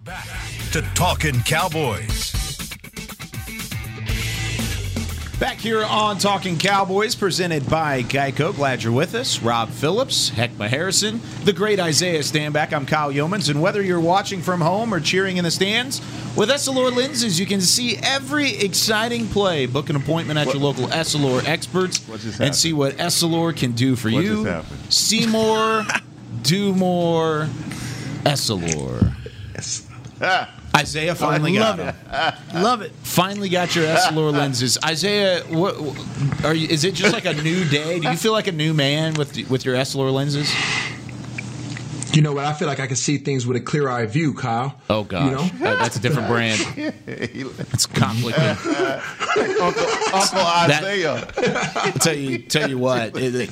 [0.05, 0.29] Back
[0.71, 2.36] to Talking Cowboys.
[5.39, 8.57] Back here on Talking Cowboys, presented by Geico.
[8.57, 9.43] Glad you're with us.
[9.43, 12.73] Rob Phillips, Heckma Harrison, the great Isaiah Stanback.
[12.73, 13.51] I'm Kyle Youmans.
[13.51, 16.01] And whether you're watching from home or cheering in the stands,
[16.37, 19.67] with Essilor lenses, you can see every exciting play.
[19.67, 22.01] Book an appointment at your local Essilor experts
[22.41, 24.63] and see what Essilor can do for What you.
[24.89, 25.85] See more,
[26.43, 27.47] do more,
[28.25, 29.13] Essilor.
[30.77, 31.95] Isaiah oh, finally I got love
[32.53, 32.63] him.
[32.63, 32.93] Love it.
[33.03, 35.43] Finally got your Essilor lenses, Isaiah.
[35.45, 35.77] What
[36.45, 36.69] are you?
[36.69, 37.99] Is it just like a new day?
[38.01, 40.53] Do you feel like a new man with with your Essilor lenses?
[42.17, 42.47] You know what?
[42.47, 44.81] I feel like I can see things with a clear eye view, Kyle.
[44.89, 45.43] Oh gosh, You know?
[45.59, 46.57] That- that's a different brand.
[47.77, 48.57] It's complicated.
[49.61, 51.29] Uncle, Uncle Isaiah.
[51.77, 53.51] I'll tell you, tell you what, it- it-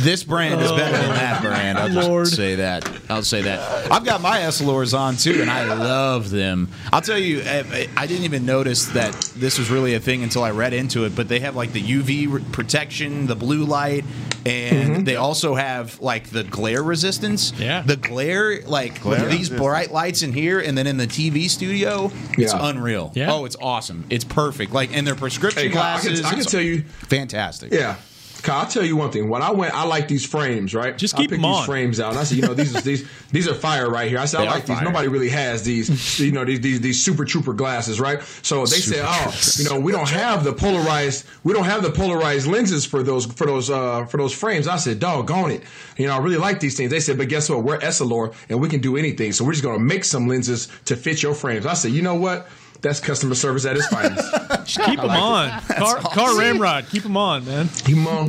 [0.00, 1.78] this brand is better than that oh, brand.
[1.78, 2.26] I'll just Lord.
[2.28, 2.86] say that.
[3.08, 3.90] I'll say that.
[3.90, 6.68] I've got my Essilors on too, and I love them.
[6.92, 10.42] I'll tell you, I I didn't even notice that this was really a thing until
[10.42, 11.16] I read into it.
[11.16, 14.04] But they have like the UV protection, the blue light,
[14.46, 15.04] and mm-hmm.
[15.04, 17.52] they also have like the glare resistance.
[17.58, 17.82] Yeah.
[17.82, 19.60] the glare, like Glare with these resistance.
[19.60, 23.12] bright lights in here, and then in the TV studio, it's unreal.
[23.14, 23.32] Yeah.
[23.32, 24.04] Oh, it's awesome.
[24.10, 24.72] It's perfect.
[24.72, 26.24] Like, and their prescription Hey, Kyle, I can, glasses.
[26.24, 27.72] I can tell you, fantastic.
[27.72, 27.96] yeah.
[28.42, 29.28] Kyle, I'll tell you one thing.
[29.28, 30.96] When I went, I like these frames, right?
[30.96, 32.80] Just I keep picked them these frames out, and I said, you know, these are
[32.80, 34.18] these these are fire right here.
[34.18, 34.76] I said, They I like these.
[34.76, 34.84] fire.
[34.84, 38.22] Nobody really has these, you know, these these, these super trooper glasses, right?
[38.42, 41.90] So they said, oh, you know, we don't have the polarized, we don't have the
[41.90, 44.66] polarized lenses for those for those uh for those frames.
[44.68, 45.62] I said, doggone it,
[45.96, 46.90] you know, I really like these things.
[46.90, 47.62] They said, but guess what?
[47.62, 49.32] We're Essilor, and we can do anything.
[49.32, 51.66] So we're just gonna make some lenses to fit your frames.
[51.66, 52.48] I said, you know what?
[52.82, 54.32] That's customer service at its finest.
[54.86, 55.50] Keep them on.
[55.62, 56.86] Car, car ramrod.
[56.88, 57.68] Keep them on, man.
[57.68, 58.28] Keep 'em on.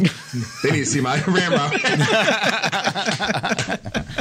[0.64, 1.72] They need to see my ramrod.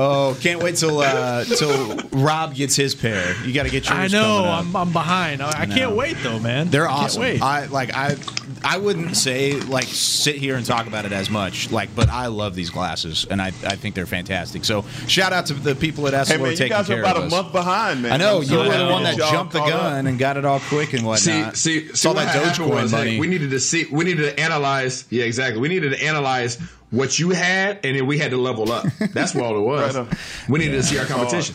[0.00, 3.34] Oh, can't wait till uh, till Rob gets his pair.
[3.44, 4.14] You got to get yours.
[4.14, 4.44] I know.
[4.44, 4.64] up.
[4.64, 5.42] I'm, I'm behind.
[5.42, 6.68] I, I can't wait though, man.
[6.68, 7.22] They're I can't awesome.
[7.22, 7.42] wait.
[7.42, 8.16] I like I
[8.64, 12.26] I wouldn't say like sit here and talk about it as much, like, but I
[12.26, 14.64] love these glasses and I, I think they're fantastic.
[14.64, 17.28] So shout out to the people at Essilor Hey man, you guys are about a
[17.28, 18.12] month behind, man.
[18.12, 20.06] I know you were the one that jumped the gun up.
[20.06, 21.56] and got it all quick and See, whatnot.
[21.56, 23.20] see, see Saw what that happened Dogecoin was, like, money.
[23.20, 25.04] we needed to see, we needed to analyze.
[25.10, 25.60] Yeah, exactly.
[25.60, 26.58] We needed to analyze
[26.90, 28.86] what you had, and then we had to level up.
[29.12, 29.96] That's what all it was.
[29.96, 30.08] Right
[30.48, 31.54] we needed to see our competition.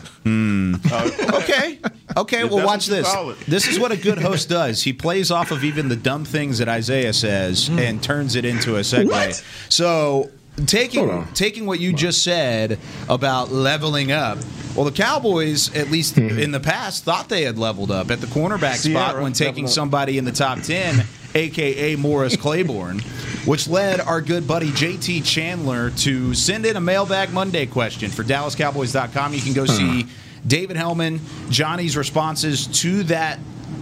[0.92, 1.78] okay.
[2.16, 3.12] Okay, If well, watch this.
[3.48, 4.82] This is what a good host does.
[4.82, 8.76] He plays off of even the dumb things that Isaiah says and turns it into
[8.76, 9.10] a segue.
[9.10, 9.42] What?
[9.68, 10.30] So,
[10.66, 14.38] taking taking what you just said about leveling up.
[14.76, 16.38] Well, the Cowboys, at least Mm-hmm.
[16.38, 19.66] in the past, thought they had leveled up at the cornerback Sierra, spot when taking
[19.66, 23.00] somebody in the top 10, aka Morris Claiborne,
[23.44, 28.22] which led our good buddy JT Chandler to send in a mailbag Monday question for
[28.22, 29.34] DallasCowboys.com.
[29.34, 29.72] You can go hmm.
[29.72, 30.06] see
[30.46, 31.20] David Helman,
[31.50, 33.38] Johnny's responses to that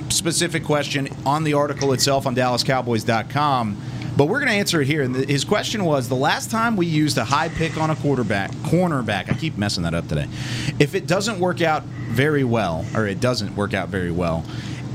[0.09, 3.77] specific question on the article itself on DallasCowboys.com.
[4.17, 5.03] But we're going to answer it here.
[5.03, 8.51] And his question was the last time we used a high pick on a quarterback,
[8.51, 10.29] cornerback, I keep messing that up today.
[10.79, 14.45] If it doesn't work out very well, or it doesn't work out very well,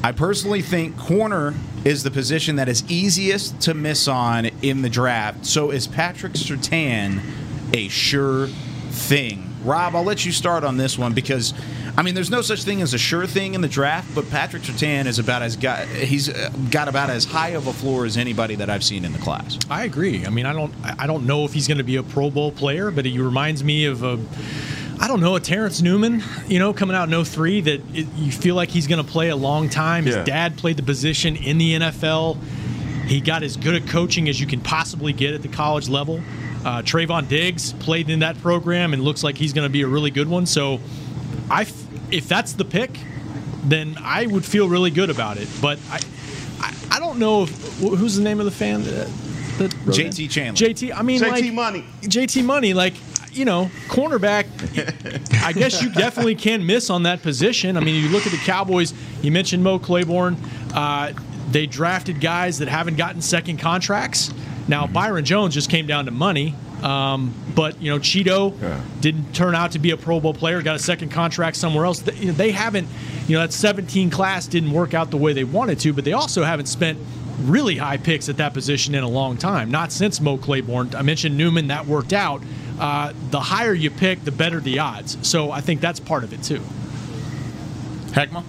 [0.03, 4.89] I personally think corner is the position that is easiest to miss on in the
[4.89, 5.45] draft.
[5.45, 7.21] So is Patrick Surtain
[7.73, 9.55] a sure thing?
[9.63, 11.53] Rob, I'll let you start on this one because
[11.97, 14.61] I mean, there's no such thing as a sure thing in the draft, but Patrick
[14.61, 18.17] Surtain is about as got he's uh, got about as high of a floor as
[18.17, 19.57] anybody that I've seen in the class.
[19.67, 20.23] I agree.
[20.23, 22.51] I mean, I don't I don't know if he's going to be a Pro Bowl
[22.51, 24.19] player, but he reminds me of a
[24.99, 28.31] I don't know, a Terrence Newman, you know, coming out in 03 that it, you
[28.31, 30.05] feel like he's going to play a long time.
[30.05, 30.23] His Yeah.
[30.23, 32.37] dad played the position in the NFL.
[33.05, 36.19] He got as good at coaching as you can possibly get at the college level.
[36.65, 39.87] Uh, Trevon Diggs played in that program and looks like he's going to be a
[39.87, 40.45] really good one.
[40.45, 40.79] So,
[41.49, 42.99] I, f- if that's the pick,
[43.63, 45.47] then I would feel really good about it.
[45.61, 45.99] But I,
[46.59, 49.07] I, I don't know if who's the name of the fan that,
[49.59, 50.29] that JT it?
[50.31, 50.67] Chandler.
[50.67, 50.93] JT.
[50.95, 51.85] I mean, JT like, Money.
[52.01, 52.95] JT Money, like
[53.33, 54.45] you know, cornerback.
[55.43, 57.77] I guess you definitely can miss on that position.
[57.77, 58.93] I mean, you look at the Cowboys.
[59.21, 60.37] You mentioned Mo Claiborne.
[60.73, 61.13] Uh,
[61.51, 64.33] they drafted guys that haven't gotten second contracts.
[64.67, 66.53] Now Byron Jones just came down to money.
[66.83, 68.79] Um, but you know, Chido Yeah.
[69.01, 70.61] didn't turn out to be a Pro Bowl player.
[70.61, 71.99] Got a second contract somewhere else.
[72.01, 72.87] They, you know, they haven't.
[73.27, 75.93] You know, that 17 class didn't work out the way they wanted to.
[75.93, 76.97] But they also haven't spent
[77.41, 79.69] really high picks at that position in a long time.
[79.71, 80.91] Not since Mo Claiborne.
[80.95, 81.67] I mentioned Newman.
[81.67, 82.41] That worked out.
[82.79, 85.17] Uh, the higher you pick, the better the odds.
[85.27, 86.61] So I think that's part of it too.
[88.11, 88.43] Heckma?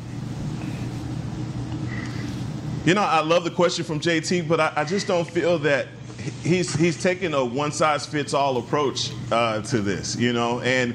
[2.84, 5.88] You know, I love the question from JT, but I, I just don't feel that
[6.42, 10.16] he's he's taking a one size fits all approach uh, to this.
[10.16, 10.94] You know, and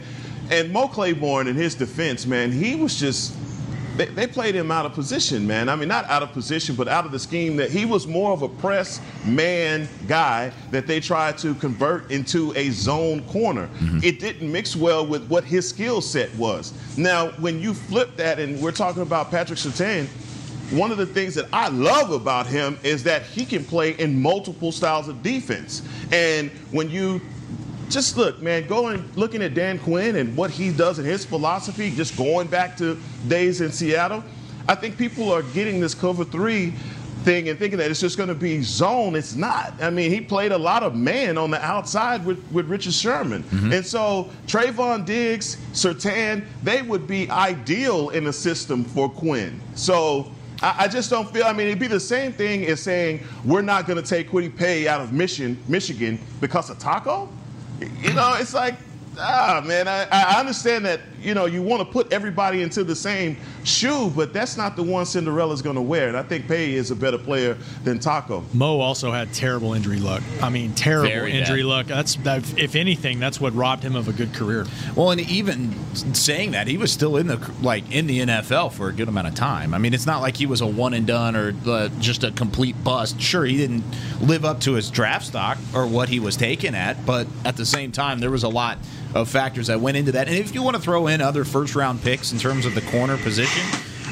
[0.50, 3.36] and Mo Claiborne, in his defense, man, he was just
[3.95, 5.69] they, they played him out of position, man.
[5.69, 8.32] I mean, not out of position, but out of the scheme that he was more
[8.32, 13.67] of a press man guy that they tried to convert into a zone corner.
[13.67, 13.99] Mm-hmm.
[14.03, 16.73] It didn't mix well with what his skill set was.
[16.97, 20.08] Now, when you flip that, and we're talking about Patrick Surtain,
[20.71, 24.19] one of the things that I love about him is that he can play in
[24.19, 25.84] multiple styles of defense.
[26.12, 27.21] And when you
[27.93, 31.91] just look, man, going looking at Dan Quinn and what he does and his philosophy,
[31.91, 34.23] just going back to days in Seattle,
[34.67, 36.73] I think people are getting this cover three
[37.23, 39.15] thing and thinking that it's just going to be zone.
[39.15, 39.73] It's not.
[39.82, 43.43] I mean, he played a lot of man on the outside with, with Richard Sherman.
[43.43, 43.73] Mm-hmm.
[43.73, 49.60] And so Trevon Diggs, Surtain, they would be ideal in a system for Quinn.
[49.75, 51.45] So I, I just don't feel.
[51.45, 54.56] I mean, it'd be the same thing as saying we're not going to take Kwity
[54.56, 57.29] Paye out of Michigan because of Taco.
[58.02, 58.76] You know, it's like,
[59.17, 59.88] ah, man.
[59.88, 64.12] I, I understand that you know you want to put everybody into the same shoe,
[64.15, 66.08] but that's not the one Cinderella's going to wear.
[66.08, 68.43] And I think Paye is a better player than Taco.
[68.54, 70.21] Mo also had terrible injury luck.
[70.41, 71.67] I mean, terrible Very injury bad.
[71.67, 71.86] luck.
[71.88, 74.65] That's that, if anything, that's what robbed him of a good career.
[74.95, 75.73] Well, and even
[76.13, 79.28] saying that, he was still in the like in the NFL for a good amount
[79.28, 79.73] of time.
[79.73, 82.32] I mean, it's not like he was a one and done or uh, just a
[82.32, 83.19] complete bust.
[83.21, 83.84] Sure, he didn't
[84.21, 87.65] live up to his draft stock or what he was taken at, but at the
[87.65, 88.78] same time, there was a lot
[89.13, 90.28] of factors that went into that.
[90.28, 92.82] And if you want to throw in other first round picks in terms of the
[92.82, 93.53] corner position,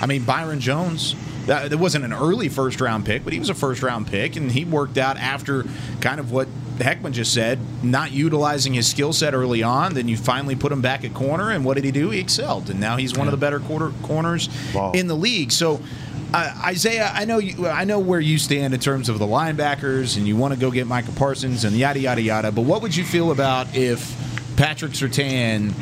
[0.01, 1.15] I mean, Byron Jones.
[1.47, 4.51] That, wasn't an early first round pick, but he was a first round pick, and
[4.51, 5.65] he worked out after
[5.99, 9.93] kind of what Heckman just said, not utilizing his skill set early on.
[9.95, 12.11] Then you finally put him back at corner, and what did he do?
[12.11, 14.49] He excelled, and now he's one of the better quarter corners
[14.93, 15.51] in the league.
[15.51, 15.81] So.
[16.33, 20.15] Uh, Isaiah, I know you, I know where you stand in terms of the linebackers,
[20.15, 22.53] and you want to go get Micah Parsons and yada yada yada.
[22.53, 24.15] But what would you feel about if
[24.55, 25.73] Patrick Surtain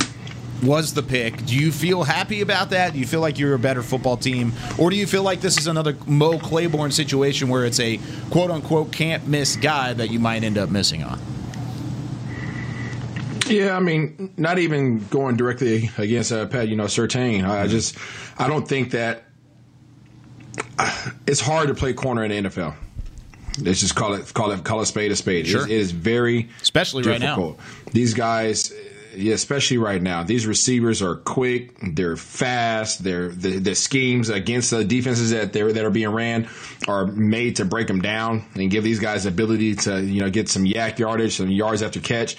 [0.64, 1.46] was the pick?
[1.46, 2.94] Do you feel happy about that?
[2.94, 5.58] Do you feel like you're a better football team, or do you feel like this
[5.58, 10.20] is another Mo Claiborne situation where it's a quote unquote can't miss guy that you
[10.20, 11.20] might end up missing on?
[13.48, 17.48] Yeah, I mean, not even going directly against uh, Pat, you know, Surtain.
[17.48, 17.98] I just,
[18.38, 19.24] I don't think that
[21.26, 22.76] it's hard to play corner in the NFL.
[23.62, 25.46] Let's just call it, call it, call a spade a spade.
[25.46, 25.64] It is- Sure.
[25.66, 27.36] it is very, Especially right now.
[27.36, 27.60] difficult.
[27.92, 28.72] These guys,
[29.16, 31.78] yeah, especially right now, these receivers are quick.
[31.82, 33.04] They're fast.
[33.04, 36.48] They're the, the schemes against the defenses that they that are being ran
[36.88, 40.30] are made to break them down and give these guys the ability to you know
[40.30, 42.38] get some YAC yardage, some yards after catch.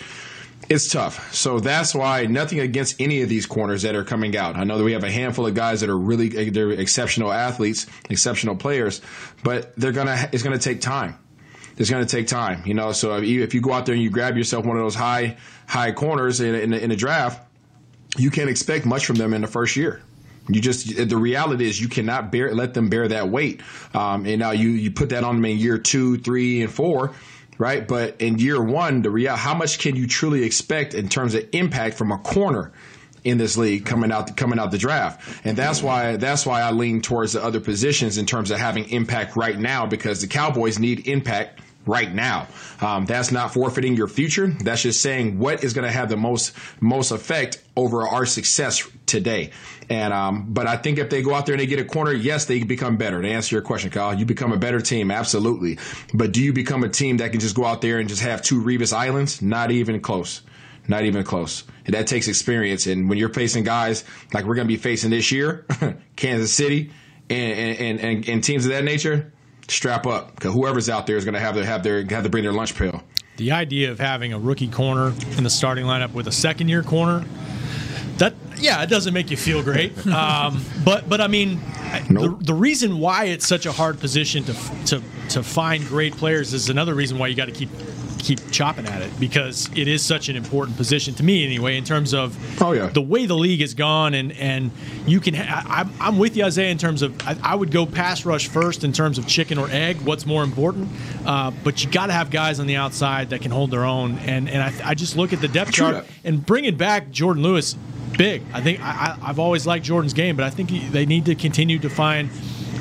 [0.68, 1.34] It's tough.
[1.34, 4.56] So that's why nothing against any of these corners that are coming out.
[4.56, 7.86] I know that we have a handful of guys that are really they're exceptional athletes,
[8.08, 9.00] exceptional players,
[9.42, 11.18] but they're gonna it's gonna take time.
[11.80, 12.92] It's going to take time, you know.
[12.92, 14.94] So if you, if you go out there and you grab yourself one of those
[14.94, 17.42] high high corners in, in, in a draft,
[18.18, 20.02] you can't expect much from them in the first year.
[20.46, 23.62] You just the reality is you cannot bear let them bear that weight.
[23.94, 27.14] Um, and now you you put that on them in year two, three, and four,
[27.56, 27.88] right?
[27.88, 31.48] But in year one, the real how much can you truly expect in terms of
[31.52, 32.72] impact from a corner?
[33.22, 36.70] in this league coming out coming out the draft, and that's why that's why I
[36.70, 40.78] lean towards the other positions in terms of having impact right now because the Cowboys
[40.78, 41.60] need impact
[41.90, 42.46] right now.
[42.80, 44.46] Um, that's not forfeiting your future.
[44.46, 48.88] That's just saying what is going to have the most most effect over our success
[49.06, 49.50] today.
[49.88, 52.12] And um, but I think if they go out there and they get a corner,
[52.12, 53.20] yes, they become better.
[53.20, 55.78] To answer your question, Kyle, you become a better team, absolutely.
[56.14, 58.40] But do you become a team that can just go out there and just have
[58.40, 59.42] two Revis Islands?
[59.42, 60.42] Not even close.
[60.86, 61.64] Not even close.
[61.84, 62.86] And that takes experience.
[62.86, 65.66] And when you're facing guys like we're going to be facing this year,
[66.16, 66.92] Kansas City,
[67.28, 69.32] and and, and, and teams of that nature,
[69.70, 72.28] strap up because whoever's out there is going to have to have their have to
[72.28, 73.02] bring their lunch pail.
[73.36, 76.82] The idea of having a rookie corner in the starting lineup with a second year
[76.82, 77.24] corner,
[78.18, 79.92] that yeah, it doesn't make you feel great.
[80.06, 84.44] Um, but but I mean, I- the, the reason why it's such a hard position
[84.44, 84.54] to
[84.86, 87.70] to to find great players is another reason why you got to keep
[88.20, 91.84] keep chopping at it because it is such an important position to me anyway in
[91.84, 92.86] terms of oh, yeah.
[92.86, 94.70] the way the league has gone and and
[95.06, 97.70] you can ha- I, I'm- I'm with you Isaiah in terms of I, I would
[97.70, 100.88] go pass rush first in terms of chicken or egg what's more important
[101.24, 104.18] uh, but you got to have guys on the outside that can hold their own
[104.18, 107.42] and and I, I just look at the depth True chart and bringing back Jourdan
[107.42, 107.74] Lewis
[108.18, 111.24] big I think I, I- I've always liked Jourdan's game but I think they need
[111.26, 112.30] to continue to find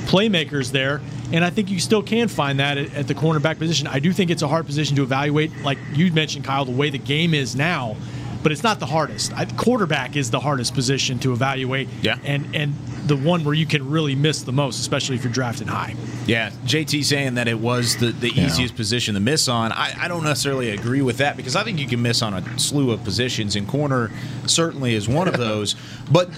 [0.08, 1.02] playmakers there.
[1.32, 3.88] And I think you still can find that at, at the cornerback position.
[3.88, 6.90] I do think it's a hard position to evaluate, like you mentioned, Kyle, the way
[6.90, 7.96] the game is now.
[8.42, 9.34] But it's not the hardest.
[9.34, 11.90] I, quarterback is the hardest position to evaluate.
[12.02, 12.18] Yeah.
[12.24, 12.74] And and
[13.06, 15.96] the one where you can really miss the most, especially if you're drafted high.
[16.28, 18.46] Yeah, JT saying that it was the, the Yeah.
[18.46, 19.72] easiest position to miss on.
[19.72, 22.60] I, I don't necessarily agree with that because I think you can miss on a
[22.60, 24.12] slew of positions, and corner
[24.46, 25.76] certainly is one of those.
[26.12, 26.30] but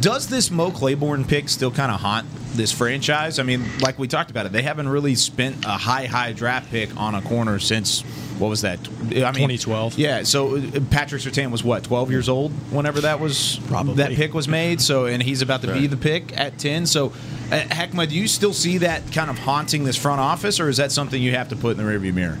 [0.00, 3.38] does this Mo Claiborne pick still kind of haunt this franchise?
[3.38, 6.70] I mean, like we talked about it, they haven't really spent a high, high draft
[6.72, 8.02] pick on a corner since.
[8.38, 8.78] What was that?
[8.88, 9.98] I mean, 2012.
[9.98, 10.22] Yeah.
[10.22, 13.94] So uh, Patrick Surtain was what, 12 years old whenever that was Probably.
[13.94, 14.80] that pick was made.
[14.80, 16.86] So, and he's about to be the pick at 10.
[16.86, 20.68] So, uh, Heckma, do you still see that kind of haunting this front office, or
[20.68, 22.38] is that something you have to put in the rearview mirror?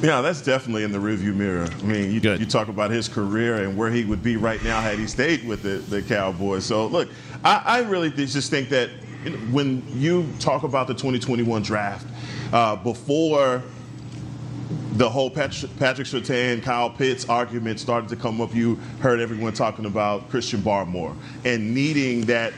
[0.00, 1.68] Yeah, that's definitely in the rearview mirror.
[1.70, 4.80] I mean, you, you talk about his career and where he would be right now
[4.80, 6.64] had he stayed with the, the Cowboys.
[6.64, 7.08] So, look,
[7.44, 8.90] I, I really just think that
[9.50, 12.06] when you talk about the 2021 draft,
[12.52, 13.62] uh, before
[14.98, 19.52] the whole Patrick, Patrick Surtain, Kyle Pitts argument started to come up, you heard everyone
[19.52, 22.52] talking about Christian Barmore and needing that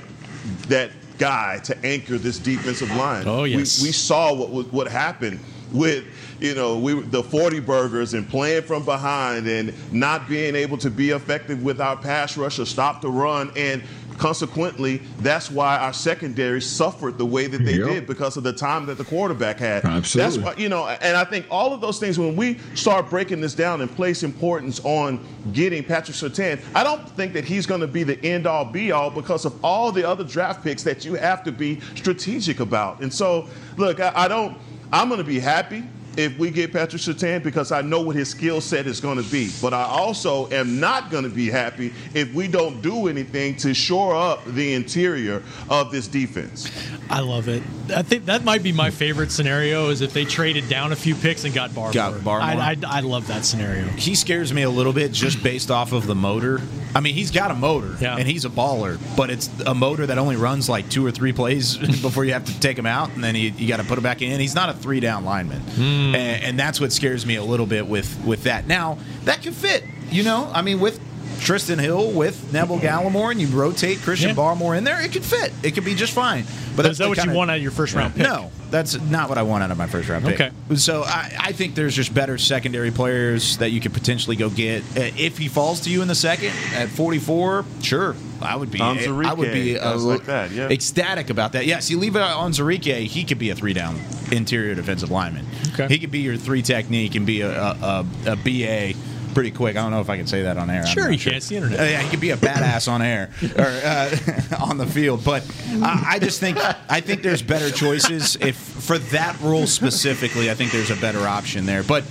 [0.68, 3.28] that guy to anchor this defensive line.
[3.28, 3.82] Oh, yes.
[3.82, 5.38] We, we saw what what happened
[5.70, 6.04] with
[6.40, 10.90] you know we the 40 burgers and playing from behind and not being able to
[10.90, 13.82] be effective with our pass rush or stop the run and
[14.20, 17.88] consequently that's why our secondary suffered the way that they Yep.
[17.88, 20.42] did because of the time that the quarterback had Absolutely.
[20.42, 23.40] that's why you know and i think all of those things when we start breaking
[23.40, 27.80] this down and place importance on getting patrick surtain i don't think that he's going
[27.80, 31.02] to be the end all be all because of all the other draft picks that
[31.02, 33.48] you have to be strategic about and so
[33.78, 34.54] look i, I don't
[34.92, 35.82] i'm going to be happy
[36.20, 39.30] if we get Patrick Surtain because I know what his skill set is going to
[39.30, 39.50] be.
[39.62, 43.74] But I also am not going to be happy if we don't do anything to
[43.74, 46.70] shore up the interior of this defense.
[47.08, 47.62] I love it.
[47.94, 51.14] I think that might be my favorite scenario is if they traded down a few
[51.14, 51.92] picks and got Barmore.
[51.92, 52.40] Got Barmore.
[52.40, 53.84] I, I, I love that scenario.
[53.84, 56.60] He scares me a little bit just based off of the motor.
[56.94, 60.18] I mean, he's got a motor and he's a baller, but it's a motor that
[60.18, 63.22] only runs like two or three plays before you have to take him out, and
[63.22, 64.40] then you, you got to put him back in.
[64.40, 66.09] He's not a three down lineman, hmm.
[66.10, 66.16] Mm.
[66.16, 68.66] and, and that's what scares me a little bit with with that.
[68.66, 70.50] Now that could fit, you know.
[70.52, 71.00] I mean, with
[71.40, 74.34] Trysten Hill, with Neville Gallimore, and you rotate Christian Yeah.
[74.34, 75.52] Barmore in there, it could fit.
[75.62, 76.44] It could be just fine.
[76.44, 78.22] But But that's is that what you kinda- want out of your first round pick?
[78.22, 80.40] No, that's not what I want out of my first round pick.
[80.40, 80.50] Okay.
[80.76, 84.82] So I, I think there's just better secondary players that you could potentially go get.
[84.96, 88.78] Uh, If he falls to you in the second at 44, sure, I would be.
[88.78, 90.68] Onwuzurike, I would be guys like that, yeah.
[90.68, 91.66] ecstatic about that.
[91.66, 93.98] Yes, you Levi Onwuzurike, he could be a three down
[94.30, 95.46] interior defensive lineman.
[95.72, 95.88] Okay.
[95.88, 98.94] He could be your three technique and be a, a, a, a BA.
[99.34, 99.76] Pretty quick.
[99.76, 100.86] I don't know if I can say that on air.
[100.86, 101.34] Sure, you can.
[101.34, 101.80] It's the internet.
[101.80, 105.44] Uh, yeah, he could be a badass on air or uh, on the field, but
[105.82, 106.58] I, I just think
[106.88, 108.36] I think there's better choices.
[108.36, 111.82] If for that role specifically, I think there's a better option there.
[111.82, 112.04] But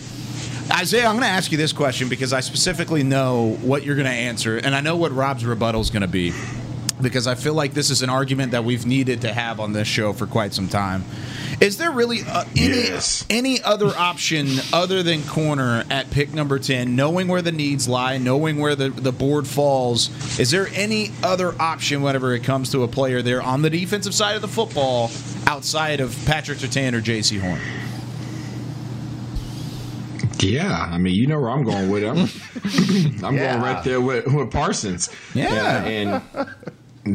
[0.71, 4.05] Isaiah, I'm going to ask you this question because I specifically know what you're going
[4.05, 6.31] to answer, and I know what Rob's rebuttal is going to be.
[7.01, 9.87] Because I feel like this is an argument that we've needed to have on this
[9.87, 11.05] show for quite some time.
[11.61, 12.89] Is there really uh, any
[13.29, 16.95] any other option other than corner at pick number ten?
[16.95, 21.53] Knowing where the needs lie, knowing where the, the board falls, is there any other
[21.61, 25.09] option whenever it comes to a player there on the defensive side of the football
[25.47, 27.59] outside of Patrick Surtain or Jaycee Horn?
[30.39, 32.07] Yeah, I mean, you know where I'm going with it.
[33.19, 33.51] I'm, I'm Yeah.
[33.59, 35.09] going right there with, with Parsons.
[35.33, 35.83] Yeah.
[35.83, 36.21] and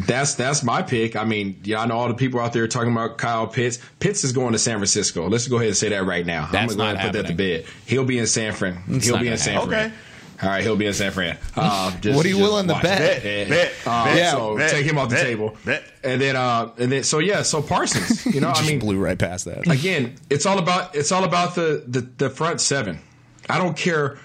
[0.02, 1.16] that's that's my pick.
[1.16, 3.78] I mean, yeah, I know all the people out there talking about Kyle Pitts.
[4.00, 5.28] Pitts is going to San Francisco.
[5.28, 6.48] Let's go ahead and say that right now.
[6.50, 7.66] That's I'm going not to put that to bed.
[7.86, 8.82] He'll be in San Fran.
[8.88, 9.68] It's he'll be in San happen.
[9.68, 9.86] Fran.
[9.90, 9.96] Okay.
[10.42, 11.38] All right, he'll be in San Fran.
[11.56, 13.24] Uh, just- What are you willing to watch bet?
[13.24, 13.48] it.
[13.48, 15.56] Bet, Uh, bet, so bet, take him off the bet, table.
[15.64, 15.84] bet.
[16.02, 18.26] And then, uh, and then, so yeah, so Parsons.
[18.26, 19.68] You know, I Just mean, blew right past that.
[19.70, 22.98] again, it's all about it's all about the, the the front seven.
[23.48, 24.18] I don't care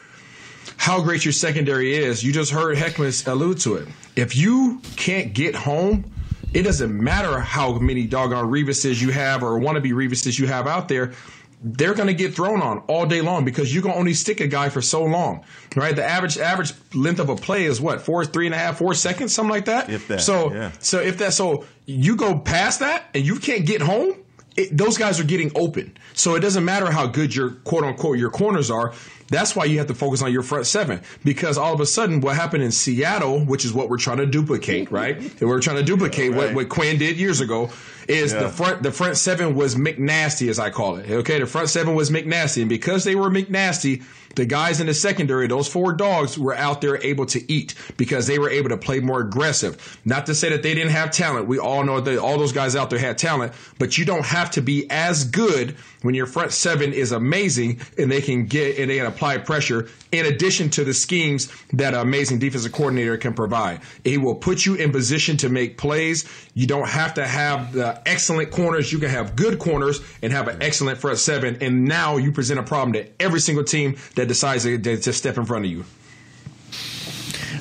[0.77, 2.23] how great your secondary is.
[2.23, 3.87] You just heard Heckman allude to it.
[4.19, 6.11] If you can't get home,
[6.53, 10.89] it doesn't matter how many doggone Revises you have or wannabe Revises you have out
[10.89, 11.13] there.
[11.61, 14.47] They're going to get thrown on all day long because you can only stick a
[14.47, 15.43] guy for so long,
[15.75, 15.95] right?
[15.95, 18.93] The average average length of a play is what four, three and a half, four
[18.93, 19.89] seconds, something like that.
[19.89, 20.71] If that, So, yeah.
[20.79, 24.15] so if that, so you go past that and you can't get home,
[24.59, 25.97] it, those guys are getting open.
[26.13, 28.93] So it doesn't matter how good your quote unquote your corners are.
[29.29, 32.19] That's why you have to focus on your front seven because all of a sudden
[32.19, 35.17] what happened in Seattle, which is what we're trying to duplicate, right?
[35.17, 36.55] And we're trying to duplicate what, Right.
[36.55, 37.69] what Quinn did years ago,
[38.09, 38.43] is Yeah.
[38.43, 41.09] the front the front seven was McNasty, as I call it.
[41.09, 44.03] Okay, the front seven was McNasty, and because they were McNasty,
[44.35, 48.27] the guys in the secondary, those four dogs, were out there able to eat because
[48.27, 49.99] they were able to play more aggressive.
[50.05, 51.47] Not to say that they didn't have talent.
[51.47, 54.51] We all know that all those guys out there had talent, but you don't have
[54.51, 58.89] to be as good when your front seven is amazing and they can get and
[58.89, 63.33] they can apply pressure in addition to the schemes that an amazing defensive coordinator can
[63.33, 63.81] provide.
[64.03, 66.23] He will put you in position to make plays.
[66.53, 68.91] You don't have to have the excellent corners.
[68.91, 71.57] You can have good corners and have an excellent front seven.
[71.61, 75.37] And now you present a problem to every single team that decides to, to, step
[75.37, 75.85] in front of you.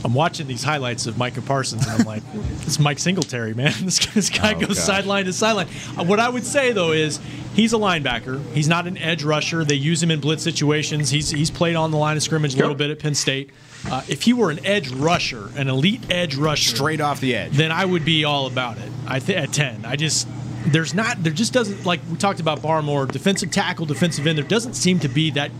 [0.04, 2.22] I'm watching these highlights of Micah Parsons, and I'm like,
[2.62, 3.72] "It's Mike Singletary, man.
[3.82, 5.66] This, this guy Oh, goes sideline to sideline."
[5.98, 7.18] Uh, What I would say though is
[7.54, 8.40] he's a linebacker.
[8.52, 9.64] He's not an edge rusher.
[9.64, 11.10] They use him in blitz situations.
[11.10, 13.50] He's he's played on the line of scrimmage a little bit at Penn State.
[13.90, 17.52] Uh, if he were an edge rusher, an elite edge rusher, Straight off the edge.
[17.52, 18.90] then I would be all about it.
[19.06, 19.84] I th- at ten.
[19.84, 20.28] I just
[20.66, 24.36] there's not there just doesn't like we talked about Barmore defensive tackle, defensive end.
[24.38, 25.50] There doesn't seem to be that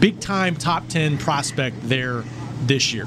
[0.00, 2.22] big time top ten prospect there
[2.66, 3.06] this year.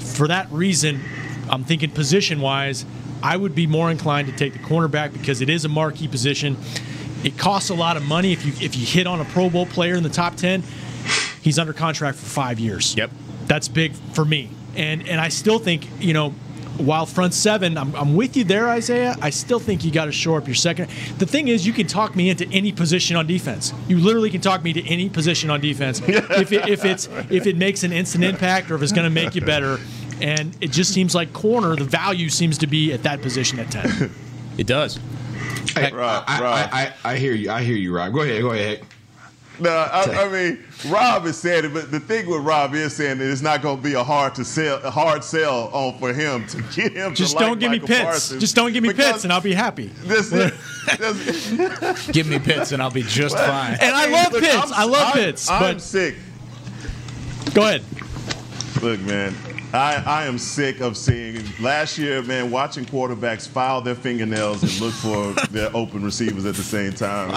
[0.00, 1.00] For that reason,
[1.48, 2.84] I'm thinking position wise,
[3.22, 6.56] I would be more inclined to take the cornerback because it is a marquee position.
[7.22, 9.66] It costs a lot of money if you if you hit on a Pro Bowl
[9.66, 10.64] player in the top ten.
[11.42, 12.96] He's under contract for five years.
[12.96, 13.10] Yep.
[13.46, 14.50] That's big for me.
[14.74, 16.34] And and I still think, you know,
[16.78, 19.16] while front seven, I'm, I'm with you there, Isaiah.
[19.22, 20.90] I still think you got to shore up your second.
[21.18, 23.72] The thing is, you can talk me into any position on defense.
[23.88, 27.46] You literally can talk me to any position on defense if, it, if it's if
[27.46, 29.78] it makes an instant impact or if it's going to make you better.
[30.20, 33.70] And it just seems like corner, the value seems to be at that position at
[33.70, 34.10] ten.
[34.56, 34.98] It does.
[35.74, 36.68] Hey, Right, I, right.
[36.72, 37.50] I, I, I hear you.
[37.50, 38.14] I hear you, Rob.
[38.14, 38.40] Go ahead.
[38.40, 38.82] Go ahead.
[39.58, 43.18] No, I, I mean Rob is saying it, but the thing with Rob is saying
[43.18, 46.12] that it's not going to be a hard to sell, a hard sell on for
[46.12, 47.14] him to get him.
[47.14, 48.04] Just to like don't give me Michael Pitts.
[48.04, 49.86] Parsons Just don't give me because Pitts, and I'll be happy.
[50.02, 53.78] This, this, Give me Pitts and I'll be just fine.
[53.80, 54.54] And I love Look, Pitts.
[54.54, 55.50] I'm- I love I'm- Pitts.
[55.50, 56.16] I'm But sick.
[57.54, 57.82] go ahead.
[58.82, 59.34] Look, man,
[59.72, 64.80] I, I am sick of seeing last year, man, watching quarterbacks file their fingernails and
[64.80, 67.30] look for their open receivers at the same time.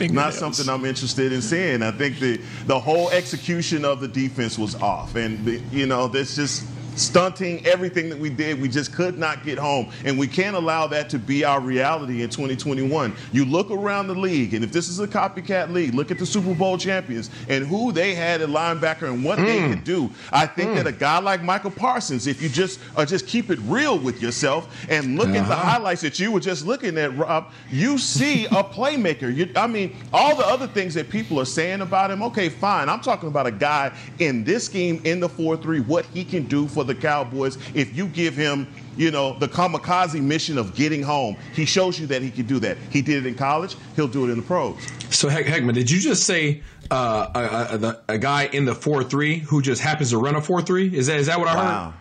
[0.00, 1.82] It's not something I'm interested in seeing.
[1.82, 6.08] I think the the whole execution of the defense was off, and the, you know,
[6.08, 6.64] that's just
[6.96, 8.60] stunting everything that we did.
[8.60, 12.22] We just could not get home, and we can't allow that to be our reality
[12.22, 13.14] in 2021.
[13.32, 16.26] You look around the league, and if this is a copycat league, look at the
[16.26, 19.70] Super Bowl champions and who they had at linebacker and what they mm.
[19.70, 20.10] could do.
[20.32, 20.88] I think that mm.
[20.88, 24.86] a guy like Michael Parsons, if you just uh, just keep it real with yourself
[24.88, 25.70] and look at the uh-huh.
[25.70, 29.34] highlights that you were just looking at, Rob, you see a playmaker.
[29.34, 32.22] You, I mean, all the other things that people are saying about him.
[32.22, 32.88] Okay, fine.
[32.88, 35.80] I'm talking about a guy in this game in the four-three.
[35.80, 38.66] What he can do for the Cowboys if you give him.
[38.98, 41.36] You know, the kamikaze mission of getting home.
[41.52, 42.78] He shows you that he can do that.
[42.90, 43.76] He did it in college.
[43.94, 44.78] He'll do it in the pros.
[45.10, 48.74] So, Heck, Heckman, did you just say uh, a, a, the- a guy in the
[48.74, 50.96] four three who just happens to run a four three?
[50.96, 51.94] Is that is that what I Wow.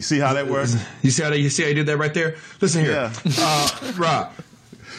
[0.00, 0.76] See how that works?
[1.02, 2.36] You see how they, you see how you did that right there?
[2.60, 3.12] Listen here, Yeah.
[3.38, 4.32] uh, Rob.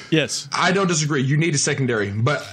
[0.10, 0.48] Yes.
[0.52, 1.22] I don't disagree.
[1.22, 2.44] You need a secondary, but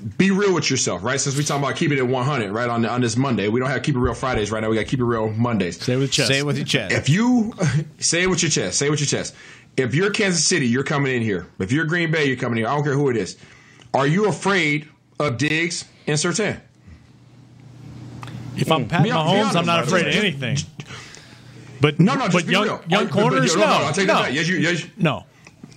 [0.00, 1.20] be real with yourself, right?
[1.20, 3.82] Since we talking about keeping it 100, right on on this Monday, we don't have
[3.82, 4.68] keep it real Fridays right now.
[4.70, 5.82] We got keep it real Mondays.
[5.82, 6.28] Say it with chest.
[6.28, 6.94] Say it with your chest.
[6.94, 7.52] If you
[7.98, 9.34] say it with your chest, say it with your chest.
[9.76, 11.46] If you're Kansas City, you're coming in here.
[11.58, 12.68] If you're Green Bay, you're coming in here.
[12.68, 13.36] I don't care who it is.
[13.94, 14.88] Are you afraid
[15.20, 16.60] of Diggs and Surtain?
[18.56, 18.88] If I'm hmm.
[18.88, 20.58] Pat Be hon- Mahomes, honest, I'm not afraid of anything.
[21.80, 22.82] But No, no, just but be young real.
[22.88, 24.34] young Are- but- but- corners, no, no, no, no, I'll take no, back.
[24.34, 25.24] Yes, you, yes, you- no.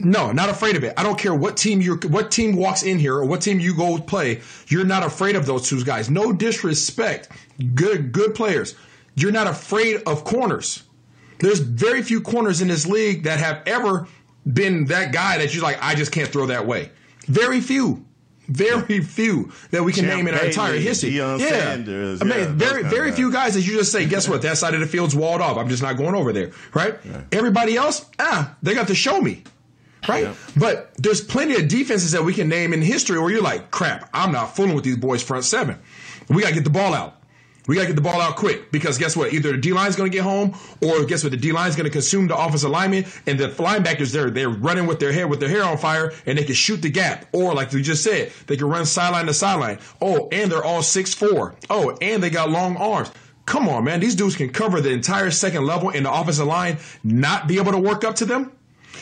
[0.04, 0.94] No, not afraid of it.
[0.98, 3.76] I don't care what team you what team walks in here or what team you
[3.76, 4.42] go play.
[4.68, 6.10] You're not afraid of those two guys.
[6.10, 7.30] No disrespect.
[7.76, 8.76] Good good players.
[9.16, 10.84] You're not afraid of corners.
[11.40, 14.08] There's very few corners in this league that have ever
[14.52, 16.92] been that guy that you're like, I just can't throw that way.
[17.28, 18.06] Very few.
[18.48, 21.12] Very few that we can Champ name in our entire history.
[21.12, 21.50] Deion yeah.
[21.50, 24.42] Sanders, I mean, yeah, very, very few guys that you just say, guess what?
[24.42, 25.58] That side of the field's walled off.
[25.58, 26.52] I'm just not going over there.
[26.74, 26.96] Right?
[27.32, 29.44] Everybody else, ah, they got to show me.
[30.08, 30.36] Right?
[30.58, 34.10] But there's plenty of defenses that we can name in history where you're like, crap,
[34.14, 35.78] I'm not fooling with these boys front seven.
[36.30, 37.18] We got to get the ball out.
[37.68, 39.34] We got to get the ball out quick because guess what?
[39.34, 41.30] Either the D line's going to get home, or guess what?
[41.30, 44.88] The D line's going to consume the offensive lineman, and the linebackers they're they're running
[44.88, 47.54] with their hair with their hair on fire, and they can shoot the gap, or
[47.54, 49.78] like we just said, they can run sideline to sideline.
[50.02, 51.56] Oh, and they're all six four.
[51.70, 53.12] Oh, and they got long arms.
[53.46, 54.00] Come on, man!
[54.00, 57.74] These dudes can cover the entire second level, and the offensive line not be able
[57.74, 58.52] to work up to them.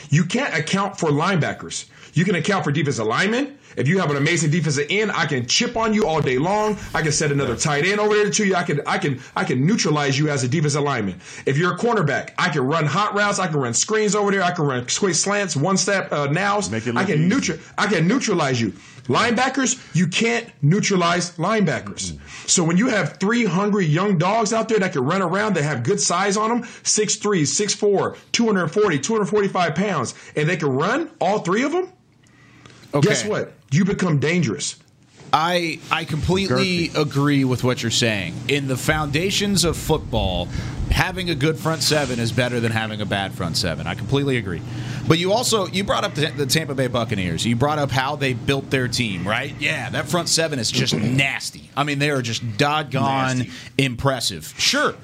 [0.10, 1.86] You can't account for linebackers.
[2.14, 5.46] You can account for defensive linemen, If you have an amazing defensive end, I can
[5.46, 6.78] chip on you all day long.
[6.94, 8.56] I can set another tight end over there to you.
[8.56, 11.22] I can I can I can neutralize you as a defensive lineman.
[11.46, 13.40] If you're a cornerback, I can run hot routes.
[13.40, 14.44] I can run screens over there.
[14.44, 16.74] I can run quick slants, one step uh, nows.
[16.74, 17.60] I can neutral.
[17.78, 18.74] I can neutralize you.
[19.10, 22.18] Linebackers, you can't neutralize linebackers.
[22.48, 25.64] So when you have three hungry young dogs out there that can run around, that
[25.64, 31.40] have good size on them, 6'3", 6'4", 240, 245 pounds, and they can run, all
[31.40, 31.92] three of them,
[33.02, 33.54] guess what?
[33.72, 34.76] You become dangerous.
[35.32, 38.36] I I completely agree with what you're saying.
[38.48, 40.48] In the foundations of football,
[40.90, 43.88] having a good front seven is better than having a bad front seven.
[43.88, 44.62] I completely agree.
[45.08, 47.46] But you also you brought up the, the Tampa Bay Buccaneers.
[47.46, 49.54] You brought up how they built their team, right?
[49.60, 51.70] Yeah, that front seven is just nasty.
[51.76, 54.54] I mean, they are just doggone impressive.
[54.58, 54.96] Sure.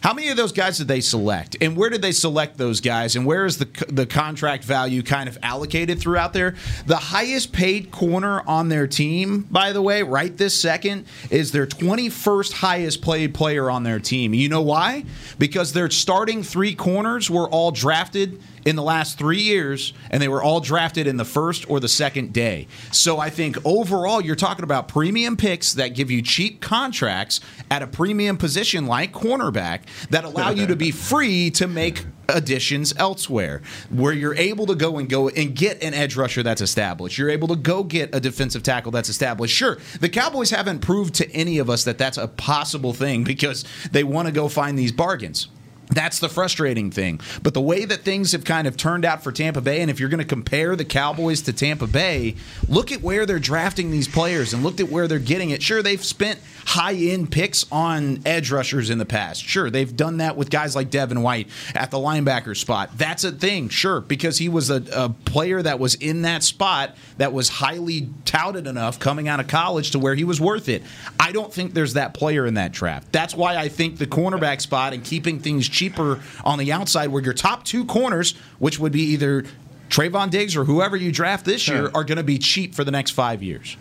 [0.00, 3.16] How many of those guys did they select, and where did they select those guys,
[3.16, 6.54] and where is the the contract value kind of allocated throughout there?
[6.86, 11.66] The highest paid corner on their team, by the way, right this second, is their
[11.66, 14.32] 21st highest paid player on their team.
[14.32, 15.04] You know why?
[15.38, 20.28] Because their starting three corners were all drafted in the last three years, and they
[20.28, 22.66] were all drafted in the first or the second day.
[22.92, 27.40] So I think overall, you're talking about premium picks that give you cheap contracts
[27.70, 32.94] at a premium position like cornerback that allow you to be free to make additions
[32.96, 37.18] elsewhere where you're able to go and go and get an edge rusher that's established.
[37.18, 39.54] You're able to go get a defensive tackle that's established.
[39.54, 43.64] Sure the cowboys haven't proved to any of us that that's a possible thing because
[43.90, 45.48] they want to go find these bargains
[45.90, 47.20] that's the frustrating thing.
[47.42, 49.98] But the way that things have kind of turned out for Tampa Bay, and if
[50.00, 52.36] you're going to compare the Cowboys to Tampa Bay,
[52.68, 55.62] look at where they're drafting these players and look at where they're getting it.
[55.62, 59.42] Sure, they've spent high end picks on edge rushers in the past.
[59.44, 62.90] Sure, they've done that with guys like Devin White at the linebacker spot.
[62.96, 66.96] That's a thing, sure, because he was a, a player that was in that spot
[67.18, 70.82] that was highly touted enough coming out of college to where he was worth it.
[71.18, 73.10] I don't think there's that player in that draft.
[73.12, 77.22] That's why I think the cornerback spot and keeping things cheaper on the outside, where
[77.22, 79.44] your top two corners, which would be either
[79.88, 82.90] Trevon Diggs or whoever you draft this year, are going to be cheap for the
[82.90, 83.78] next five years.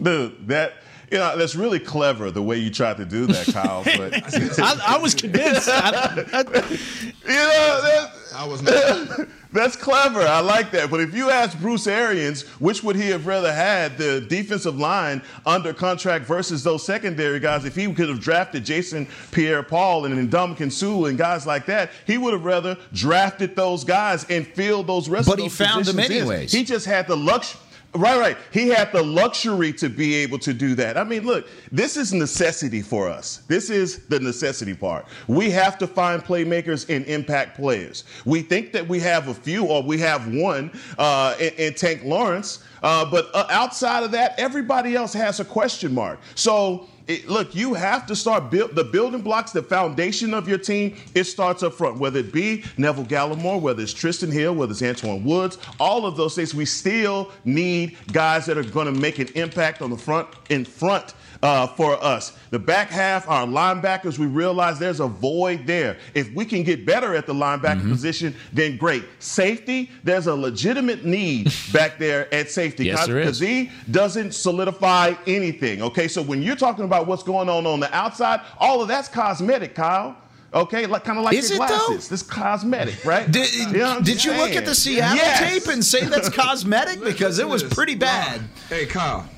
[0.00, 0.74] Dude, that
[1.10, 3.82] you know that's really clever the way you tried to do that, Kyle.
[3.96, 5.68] But I, I was convinced.
[5.72, 8.60] I, you know, that, I was
[9.54, 10.20] that's clever.
[10.20, 10.90] I like that.
[10.90, 15.22] But if you ask Bruce Arians, which would he have rather had, the defensive line
[15.46, 20.72] under contract versus those secondary guys, if he could have drafted Jason Pierre-Paul and Ndamukong
[20.72, 25.08] Suh and guys like that, he would have rather drafted those guys and filled those
[25.08, 26.16] rest But he found them positions in.
[26.32, 26.52] anyways.
[26.52, 27.60] He just had the luxury.
[27.96, 28.36] Right, right.
[28.52, 30.96] He had the luxury to be able to do that.
[30.96, 33.42] I mean, look, this is necessity for us.
[33.46, 35.06] This is the necessity part.
[35.28, 38.02] We have to find playmakers and impact players.
[38.24, 42.02] We think that we have a few, or we have one uh, in, in Tank
[42.04, 46.18] Lawrence, uh, but uh, outside of that, everybody else has a question mark.
[46.34, 46.88] So.
[47.06, 50.96] It, look, you have to start build the building blocks, the foundation of your team.
[51.14, 54.80] It starts up front, whether it be Neville Gallimore, whether it's Trysten Hill, whether it's
[54.80, 56.54] Antwaun Woods, all of those things.
[56.54, 60.64] We still need guys that are going to make an impact on the front in
[60.64, 62.36] front uh, for us.
[62.50, 65.98] The back half, our linebackers, we realize there's a void there.
[66.14, 67.90] If we can get better at the linebacker Mm-hmm.
[67.92, 69.04] position, then great.
[69.18, 72.86] Safety, there's a legitimate need back there at safety.
[72.86, 73.40] Yes, there is.
[73.40, 75.82] Kazee doesn't solidify anything.
[75.82, 79.08] Okay, so when you're talking about what's going on on the outside, all of that's
[79.08, 80.16] cosmetic, Kyle.
[80.54, 81.94] Okay, like kind of like Is your it, though?
[81.96, 83.30] This cosmetic, right?
[83.30, 84.74] Did, You know what I'm did you look at the?
[84.74, 85.40] Seattle Yes.
[85.64, 87.02] tape and say that's cosmetic?
[87.02, 88.40] Because it was pretty bad.
[88.68, 89.28] Hey, Kyle.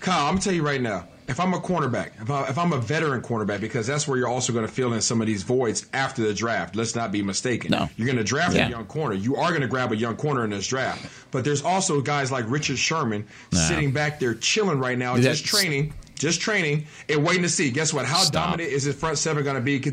[0.00, 1.08] Kyle, I'm gonna tell you right now.
[1.28, 4.28] If I'm a cornerback, if, I, if I'm a veteran cornerback, because that's where you're
[4.28, 6.74] also going to fill in some of these voids after the draft.
[6.74, 7.70] Let's not be mistaken.
[7.70, 7.88] No.
[7.96, 8.68] You're going to draft Yeah.
[8.68, 9.14] a young corner.
[9.14, 11.06] You are going to grab a young corner in this draft.
[11.30, 13.58] But there's also guys like Richard Sherman No.
[13.58, 15.92] sitting back there chilling right now, That's- just training.
[16.14, 17.70] Just training and waiting to see.
[17.70, 18.04] Guess what?
[18.06, 18.46] How Stop.
[18.52, 19.92] dominant is his front seven going to be to,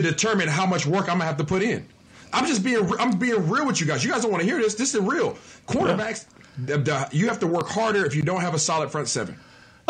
[0.00, 1.86] determine how much work I'm going to have to put in?
[2.32, 4.02] I'm just being I'm being real with you guys.
[4.04, 4.74] You guys don't want to hear this.
[4.74, 5.36] This is real.
[5.68, 6.24] Cornerbacks,
[6.58, 9.36] the- you have to work harder if you don't have a solid front seven.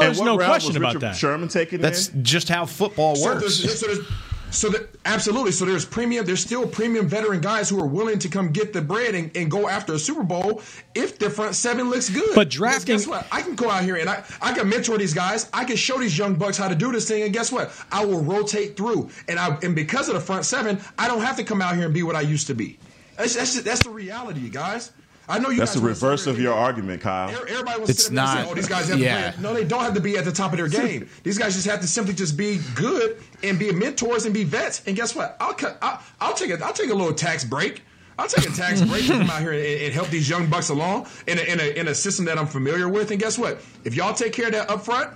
[0.00, 1.16] Oh, there's no question about Richard that.
[1.16, 2.24] Sherman taking That's in?
[2.24, 3.40] just how football So works.
[3.62, 4.06] there's, so there's,
[4.50, 5.52] so that absolutely.
[5.52, 6.26] So there's premium.
[6.26, 9.48] There's still premium veteran guys who are willing to come get the bread and, and
[9.48, 10.60] go after a Super Bowl
[10.94, 12.24] if their front seven looks good.
[12.34, 13.26] But Because drafting- guess what?
[13.30, 15.48] I can go out here and I, I can mentor these guys.
[15.52, 17.22] I can show these young bucks how to do this thing.
[17.22, 17.70] And guess what?
[17.92, 19.10] I will rotate through.
[19.28, 21.84] And I and because of the front seven, I don't have to come out here
[21.84, 22.76] and be what I used to be.
[23.16, 24.90] That's that's, that's the reality, you guys.
[25.28, 25.58] I know you.
[25.58, 27.30] That's the reverse of your argument, Kyle.
[27.30, 29.30] Everybody wants It's to sit up there and not- say, "Oh, these guys have yeah.
[29.30, 31.08] to play." No, they don't have to be at the top of their game.
[31.22, 34.82] these guys just have to simply just be good and be mentors and be vets.
[34.86, 35.36] And guess what?
[35.40, 35.78] I'll cut.
[35.82, 36.64] I'll, I'll take a.
[36.64, 37.82] I'll take a little tax break.
[38.18, 40.68] I'll take a tax break to come out here and, and help these young bucks
[40.68, 43.10] along in a, in, a, in a system that I'm familiar with.
[43.12, 43.62] And guess what?
[43.84, 45.10] If y'all take care of that up front,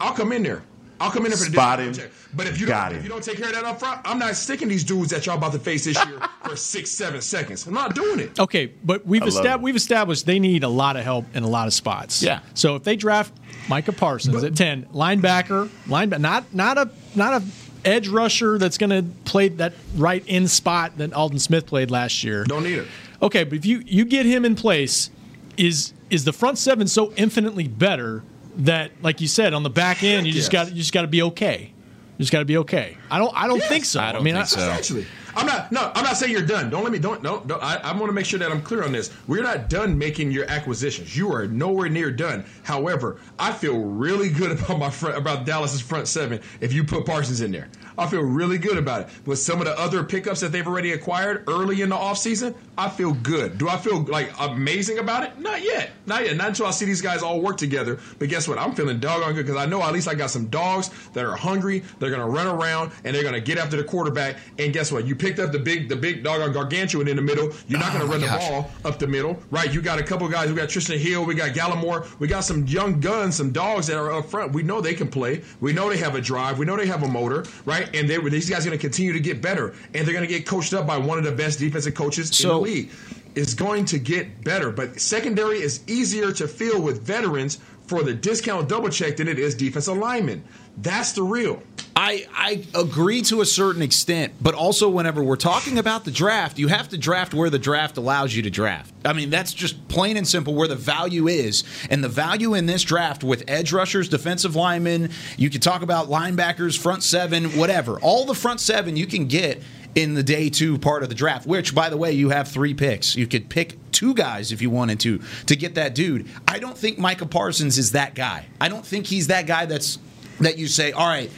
[0.00, 0.62] I'll come in there.
[1.02, 1.92] I'll come in there for the Spot him.
[2.34, 2.96] But if you don't, him.
[2.98, 5.26] if you don't take care of that up front, I'm not sticking these dudes that
[5.26, 7.66] y'all about to face this year for six, seven seconds.
[7.66, 8.38] I'm not doing it.
[8.38, 9.60] Okay, but we've I love estab- it.
[9.62, 12.22] we've established they need a lot of help in a lot of spots.
[12.22, 12.40] Yeah.
[12.54, 13.32] So if they draft
[13.68, 17.44] Micah Parsons at ten, linebacker, linebacker, not not a not a
[17.84, 22.22] edge rusher that's going to play that right in spot that Aldon Smith played last
[22.22, 22.44] year.
[22.44, 22.86] Don't need it.
[23.20, 25.10] Okay, but if you you get him in place,
[25.56, 28.22] is is the front seven so infinitely better
[28.56, 30.66] that, like you said, on the back end, you just Yes.
[30.66, 31.72] got you just got to be okay.
[32.18, 32.96] You just got to be okay.
[33.10, 33.68] I don't I don't Yes.
[33.68, 34.00] think so.
[34.00, 34.60] I don't mean, think so.
[34.60, 35.72] Actually, I'm not.
[35.72, 36.68] No, I'm not saying you're done.
[36.68, 36.98] Don't let me.
[36.98, 37.22] Don't.
[37.22, 37.46] Don't.
[37.48, 39.10] don't I, I want to make sure that I'm clear on this.
[39.26, 41.16] We're not done making your acquisitions.
[41.16, 42.44] You are nowhere near done.
[42.64, 46.40] However, I feel really good about my front about Dallas's front seven.
[46.60, 47.68] If you put Parsons in there,
[47.98, 49.08] I feel really good about it.
[49.26, 52.88] With some of the other pickups that they've already acquired early in the offseason, I
[52.88, 53.58] feel good.
[53.58, 55.38] Do I feel like amazing about it?
[55.38, 55.90] Not yet.
[56.06, 56.36] Not yet.
[56.36, 57.98] Not until I see these guys all work together.
[58.18, 58.58] But guess what?
[58.58, 61.36] I'm feeling doggone good because I know at least I got some dogs that are
[61.36, 61.82] hungry.
[61.98, 64.36] They're gonna run around and they're gonna get after the quarterback.
[64.58, 65.06] And guess what?
[65.06, 67.52] You picked up the big, the big doggone gargantuan in the middle.
[67.68, 69.72] You're not oh gonna Oh, run the ball up the middle, right?
[69.72, 70.48] You got a couple guys.
[70.48, 71.24] We got Trysten Hill.
[71.24, 72.06] We got Gallimore.
[72.18, 74.52] We got some young guns, some dogs that are up front.
[74.52, 75.42] We know they can play.
[75.60, 76.58] We know they have a drive.
[76.58, 77.81] We know they have a motor, right?
[77.94, 80.26] And they, were, these guys are going to continue to get better, and they're going
[80.26, 82.90] to get coached up by one of the best defensive coaches in the league.
[83.34, 88.14] It's going to get better, but secondary is easier to fill with veterans for the
[88.14, 90.44] discount double check than it is defensive linemen.
[90.78, 91.62] That's the real.
[91.94, 96.58] I, I agree to a certain extent, but also whenever we're talking about the draft,
[96.58, 98.92] you have to draft where the draft allows you to draft.
[99.04, 101.64] I mean, that's just plain and simple where the value is.
[101.90, 106.08] And the value in this draft with edge rushers, defensive linemen, you could talk about
[106.08, 108.00] linebackers, front seven, whatever.
[108.00, 109.62] All the front seven you can get
[109.94, 112.72] in the day two part of the draft, which, by the way, you have three
[112.72, 113.14] picks.
[113.14, 116.26] You could pick two guys if you wanted to to get that dude.
[116.48, 118.46] I don't think Micah Parsons is that guy.
[118.60, 119.98] I don't think he's that guy that's
[120.40, 121.30] that you say, all right,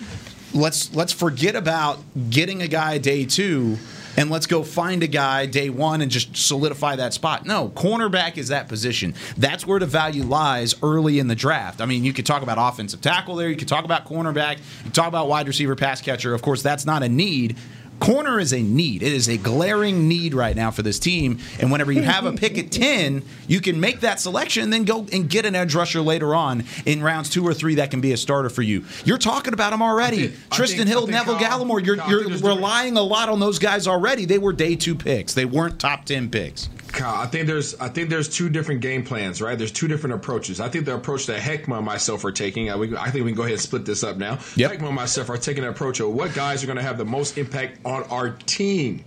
[0.54, 1.98] let's let's forget about
[2.30, 3.76] getting a guy day two
[4.16, 7.44] and let's go find a guy day one and just solidify that spot.
[7.44, 9.14] No, cornerback is that position.
[9.36, 11.80] That's where the value lies early in the draft.
[11.80, 14.90] I mean, you could talk about offensive tackle there, you could talk about cornerback, you
[14.90, 16.32] talk about wide receiver, pass catcher.
[16.32, 17.56] Of course, that's not a need.
[18.04, 19.02] Corner is a need.
[19.02, 21.38] It is a glaring need right now for this team.
[21.58, 24.84] And whenever you have a pick at 10, you can make that selection and then
[24.84, 28.02] go and get an edge rusher later on in rounds two or three that can
[28.02, 28.84] be a starter for you.
[29.06, 30.28] You're talking about them already.
[30.28, 33.40] Think- Trysten think- Hill, Neville Gallimore, you're, you're think there's different- relying a lot on
[33.40, 34.26] those guys already.
[34.26, 35.32] They were day two picks.
[35.32, 36.68] They weren't top 10 picks.
[36.94, 39.58] Kyle, I think there's I think there's two different game plans, right?
[39.58, 40.60] There's two different approaches.
[40.60, 43.32] I think the approach that Heckma and myself are taking, I, we, I think we
[43.32, 44.38] can go ahead and split this up now.
[44.56, 44.72] Yep.
[44.72, 47.04] Heckma and myself are taking an approach of what guys are going to have the
[47.04, 49.04] most impact on our team,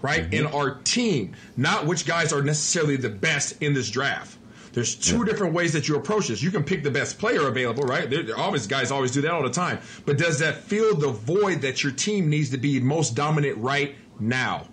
[0.00, 0.22] right?
[0.22, 0.34] Mm-hmm.
[0.34, 4.38] In our team, not which guys are necessarily the best in this draft.
[4.72, 6.42] There's two different ways that you approach this.
[6.42, 8.08] You can pick the best player available, right?
[8.08, 9.80] There always guys always do that all the time.
[10.06, 13.94] But does that fill the void that your team needs to be most dominant right
[14.18, 14.66] now?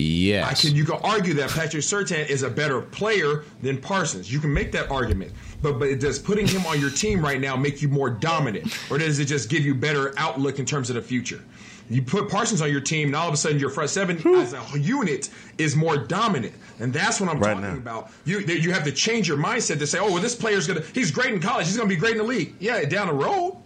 [0.00, 0.48] Yes.
[0.50, 4.32] I can you can argue that Patrick Surtain is a better player than Parsons.
[4.32, 5.32] You can make that argument.
[5.62, 8.74] But but does putting him on your team right now make you more dominant?
[8.90, 11.42] Or does it just give you better outlook in terms of the future?
[11.88, 14.52] You put Parsons on your team, and all of a sudden your front seven as
[14.52, 15.28] a unit
[15.58, 17.76] is more dominant, and that's what I'm Right talking now.
[17.76, 18.10] about.
[18.24, 21.10] You you have to change your mindset to say, oh, well, this player's gonna he's
[21.10, 22.54] great in college, he's gonna be great in the league.
[22.60, 23.56] Yeah, down the road,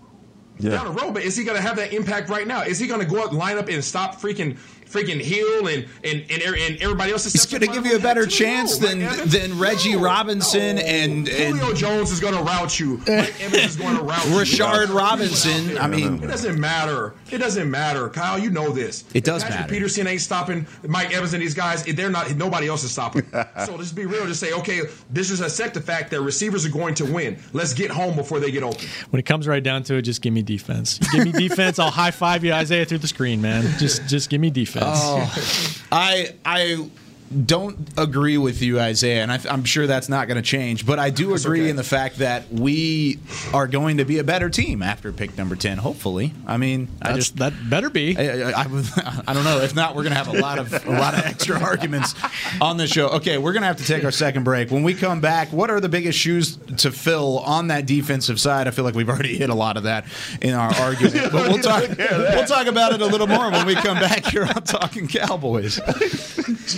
[0.59, 2.62] down the road, but is he going to have that impact right now?
[2.62, 4.57] Is he going to go out and line up and stop freaking
[4.87, 7.30] freaking Hill and and and, er- and everybody else?
[7.30, 11.74] He's going to give you a better chance than than Reggie Robinson and, and Julio
[11.74, 12.99] Jones is going to route you.
[13.07, 14.32] Mike Evans is going to route you.
[14.32, 15.78] Rashard Robinson.
[15.78, 17.14] I mean, It doesn't matter.
[17.35, 18.39] It doesn't matter, Kyle.
[18.39, 19.05] You know this.
[19.12, 19.72] It does Patrick matter.
[19.74, 21.82] Peterson ain't stopping Mike Evans and these guys.
[21.85, 22.37] They're not.
[22.37, 23.26] Nobody else is stopping.
[23.66, 24.24] so just be real.
[24.26, 27.37] Just say, okay, this is accept the fact that receivers are going to win.
[27.53, 28.87] Let's get home before they get open.
[29.11, 30.99] When it comes right down to it, just give me defense.
[31.12, 31.80] Give me defense.
[31.80, 33.64] I'll high five you, Isaiah, through the screen, man.
[33.78, 34.85] Just just give me defense.
[34.87, 36.89] Oh, I I
[37.47, 40.87] don't agree with you, Isaiah, and I, I'm sure that's not going to change.
[40.87, 43.18] But I do agree in the fact that we
[43.53, 45.78] are going to be a better team after pick number ten.
[45.78, 48.16] Hopefully, I mean, I That's- just that better be.
[48.16, 49.61] I, I, I, I don't know.
[49.61, 52.14] If not, we're going to have a lot of a lot of extra arguments
[52.61, 53.09] on this show.
[53.09, 54.70] Okay, we're going to have to take our second break.
[54.70, 58.68] When we come back, what are the biggest shoes to fill on that defensive side?
[58.68, 60.07] I feel like we've already hit a lot of that
[60.43, 61.85] in our argument, but we'll talk.
[61.99, 65.80] We'll talk about it a little more when we come back here on Talking Cowboys.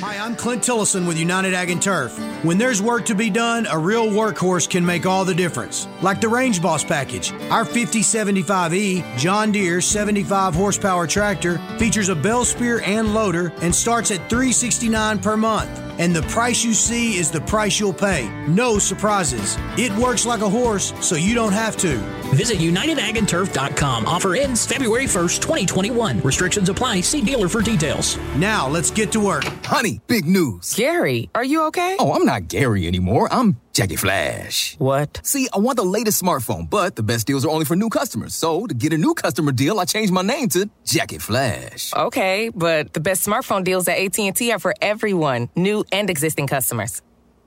[0.00, 2.16] My Encore Clint Tillison with United Ag and Turf.
[2.44, 5.88] When there's work to be done, a real workhorse can make all the difference.
[6.02, 7.32] Like the Range Boss package.
[7.50, 14.12] Our 5075E John Deere 75 horsepower tractor features a bale spear and loader and starts
[14.12, 15.68] at 369 per month.
[15.98, 18.28] And the price you see is the price you'll pay.
[18.46, 19.56] No surprises.
[19.76, 21.98] It works like a horse, so you don't have to.
[22.36, 24.06] Visit UnitedAgAndTurf.com.
[24.06, 26.20] Offer ends February 1st, 2021.
[26.20, 27.00] Restrictions apply.
[27.00, 28.18] See dealer for details.
[28.36, 29.44] Now, let's get to work.
[29.64, 30.74] Honey, big news.
[30.74, 31.96] Gary, are you okay?
[31.98, 33.28] Oh, I'm not Gary anymore.
[33.30, 34.76] I'm Jackie Flash.
[34.78, 35.20] What?
[35.22, 38.34] See, I want the latest smartphone, but the best deals are only for new customers.
[38.34, 41.92] So, to get a new customer deal, I changed my name to Jackie Flash.
[41.94, 47.00] Okay, but the best smartphone deals at AT&T are for everyone, new and existing customers.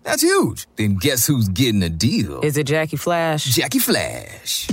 [0.10, 0.68] That's huge.
[0.76, 2.41] Then guess who's getting a deal?
[2.41, 3.43] Is it Jackie Flash?
[3.43, 4.68] Jackie Flash.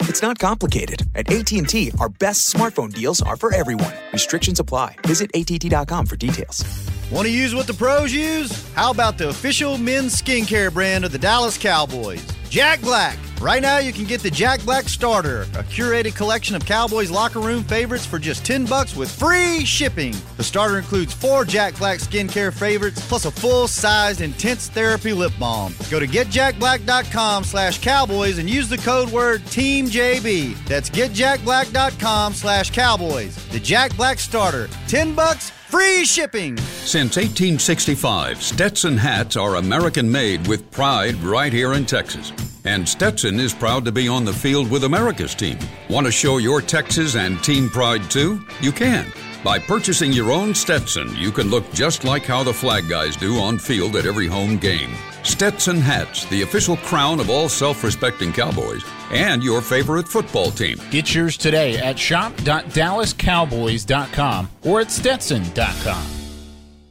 [0.00, 1.00] It's not complicated.
[1.14, 3.94] At AT&T, our best smartphone deals are for everyone.
[4.12, 4.96] Restrictions apply.
[5.06, 6.62] Visit att.com for details.
[7.10, 8.52] Want to use what the pros use?
[8.74, 12.22] How about the official men's skincare brand of the Dallas Cowboys,
[12.54, 13.18] Jack Black?
[13.40, 17.40] Right now, you can get the Jack Black Starter, a curated collection of Cowboys locker
[17.40, 20.14] room favorites for just 10 bucks with free shipping.
[20.36, 25.74] The starter includes four Jack Black skincare favorites plus a full-sized intense therapy lip balm.
[25.90, 30.64] Go to getjackblack.com slash cowboys and use the code word TEAMJB.
[30.68, 33.34] That's getjackblack.com slash cowboys.
[33.48, 36.56] The Jack Black Starter, 10 bucks, free shipping.
[36.56, 42.32] Since 1865, Stetson hats are American made with pride right here in Texas.
[42.64, 45.58] And Stetson is proud to be on the field with America's team.
[45.90, 48.40] Want to show your Texas and team pride too?
[48.60, 49.12] You can.
[49.44, 53.38] By purchasing your own Stetson, you can look just like how the flag guys do
[53.38, 54.90] on field at every home game.
[55.22, 58.82] Stetson hats, the official crown of all self respecting Cowboys,
[59.12, 60.78] and your favorite football team.
[60.90, 66.06] Get yours today at shop.dallascowboys.com or at stetson.com.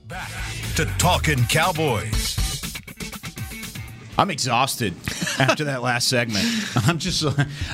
[0.08, 0.32] Back
[0.76, 2.33] to Talking Cowboys.
[4.18, 4.94] I'm exhausted
[5.40, 6.46] after that last segment.
[6.88, 7.26] I'm just,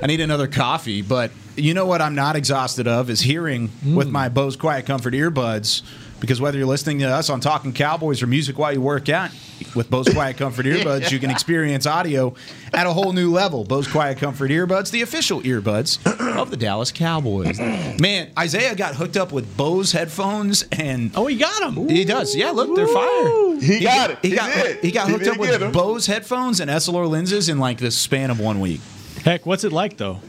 [0.02, 1.02] I need another coffee.
[1.02, 4.12] But you know what I'm not exhausted of is hearing with mm.
[4.12, 5.82] my Bose Quiet Comfort earbuds.
[6.20, 9.32] Because whether you're listening to us on Talking Cowboys or music while you work out,
[9.76, 12.34] with Bose Quiet Comfort earbuds, you can experience audio
[12.74, 13.63] at a whole new level.
[13.63, 15.99] Bose Quiet Comfort earbuds, the official earbuds
[16.38, 17.59] of the Dallas Cowboys.
[17.59, 21.88] Man, Isaiah got hooked up with Bose headphones, and oh, he got them.
[21.89, 22.36] He does.
[22.36, 23.59] Yeah, look, they're fire.
[23.59, 24.20] He got it.
[24.22, 24.80] He, He got did.
[24.80, 25.72] he got He hooked did up with with 'em.
[25.72, 28.82] Bose headphones and Essilor lenses in like the span of one week.
[29.24, 30.20] Heck, what's it like though?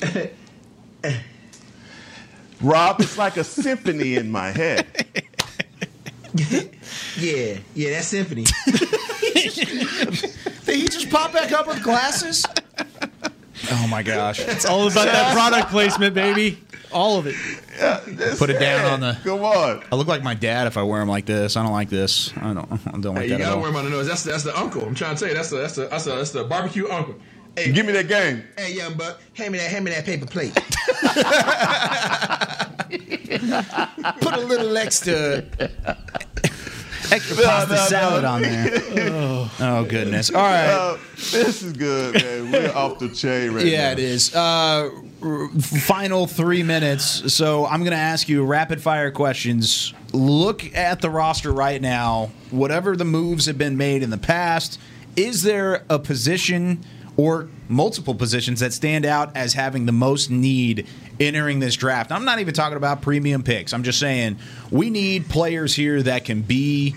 [2.60, 4.86] Rob, it's like a symphony in my head.
[7.18, 8.44] Yeah, yeah, that's symphony.
[8.66, 9.54] Did
[10.66, 12.44] he just pop back up with glasses?
[13.72, 14.38] Oh my gosh!
[14.40, 16.58] It's all about that product placement, baby.
[16.92, 17.34] All of it.
[17.78, 18.00] Yeah,
[18.38, 19.18] Put it down on the.
[19.24, 19.82] Come on.
[19.90, 21.56] I look like my dad if I wear them like this.
[21.56, 22.32] I don't like this.
[22.36, 22.70] I don't.
[22.86, 23.62] I don't like Hey, you that at gotta all.
[23.62, 24.06] wear them on the nose.
[24.06, 24.82] That's that's the uncle.
[24.84, 25.34] I'm trying to tell you.
[25.34, 27.16] That's the that's the that's the, that's the barbecue uncle.
[27.56, 28.44] Hey, Give me that game.
[28.58, 30.54] Hey, young buck, hand me that hand me that paper plate.
[34.20, 35.42] Put a little extra
[37.12, 38.30] extra pasta no, salad no.
[38.30, 38.82] on there.
[39.12, 39.32] Oh.
[39.58, 40.30] Oh, goodness!
[40.30, 40.66] All right.
[40.66, 42.52] Uh, this is good, man.
[42.52, 43.84] We're off the chain right yeah, now.
[43.84, 44.34] Yeah, it is.
[44.34, 44.90] Uh,
[45.60, 47.32] final three minutes.
[47.32, 49.94] So I'm going to ask you rapid fire questions.
[50.12, 52.30] Look at the roster right now.
[52.50, 54.78] Whatever the moves have been made in the past,
[55.16, 56.84] is there a position
[57.16, 60.86] or multiple positions that stand out as having the most need
[61.18, 62.12] entering this draft?
[62.12, 63.72] I'm not even talking about premium picks.
[63.72, 64.38] I'm just saying
[64.70, 66.94] we need players here that can be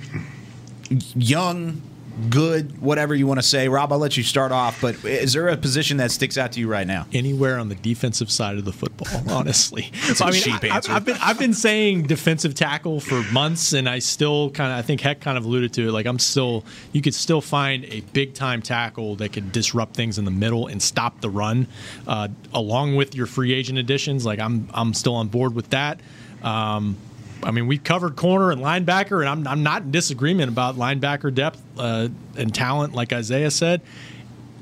[1.16, 1.82] young,
[2.30, 3.68] good, whatever you want to say.
[3.68, 6.60] Rob, I'll let you start off, but is there a position that sticks out to
[6.60, 7.06] you right now?
[7.14, 9.92] Anywhere on the defensive side of the football, honestly.
[10.10, 14.00] A I mean, I, have been I've been saying defensive tackle for months, and I
[14.00, 15.92] still kind of I think Heck kind of alluded to it.
[15.92, 20.18] Like I'm still you could still find a big time tackle that could disrupt things
[20.18, 21.68] in the middle and stop the run,
[22.08, 24.26] uh, along with your free agent additions.
[24.26, 26.00] Like I'm I'm still on board with that.
[26.44, 26.98] Um,
[27.44, 31.34] I mean, we've covered corner and linebacker, and I'm, I'm not in disagreement about linebacker
[31.34, 33.82] depth uh, and talent, like Isaiah said.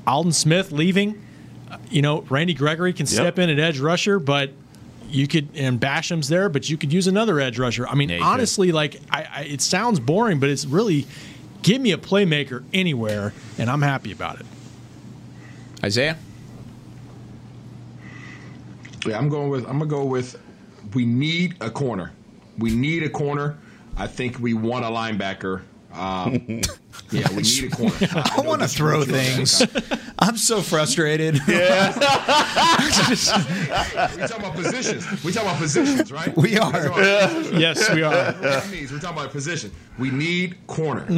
[0.06, 1.22] Aldon Smith leaving,
[1.70, 4.52] uh, you know, Randy Gregory can step in at edge rusher, but
[5.08, 7.86] you could, and Basham's there, but you could use another edge rusher.
[7.88, 11.06] I mean, Yeah, you honestly, like, I, I, it sounds boring, but it's really
[11.62, 14.46] give me a playmaker anywhere, and I'm happy about it.
[15.82, 16.16] Isaiah?
[19.06, 19.64] Yeah, I'm going with.
[19.64, 20.40] I'm gonna go with.
[20.94, 22.12] We need a corner.
[22.58, 23.58] We need a corner.
[23.96, 25.62] I think we want a linebacker.
[25.92, 26.60] Um,
[27.10, 27.94] Yeah, we need a corner.
[28.12, 29.62] I want to throw things.
[30.18, 31.40] I'm so frustrated.
[31.48, 31.94] Yeah.
[31.98, 32.00] we
[34.26, 35.24] talking about positions.
[35.24, 36.36] We talking about positions, right?
[36.36, 36.70] We are.
[36.70, 37.54] We're about.
[37.54, 38.32] Yes, we are.
[38.32, 39.72] That means, we're talking about position.
[39.98, 41.06] We need corner.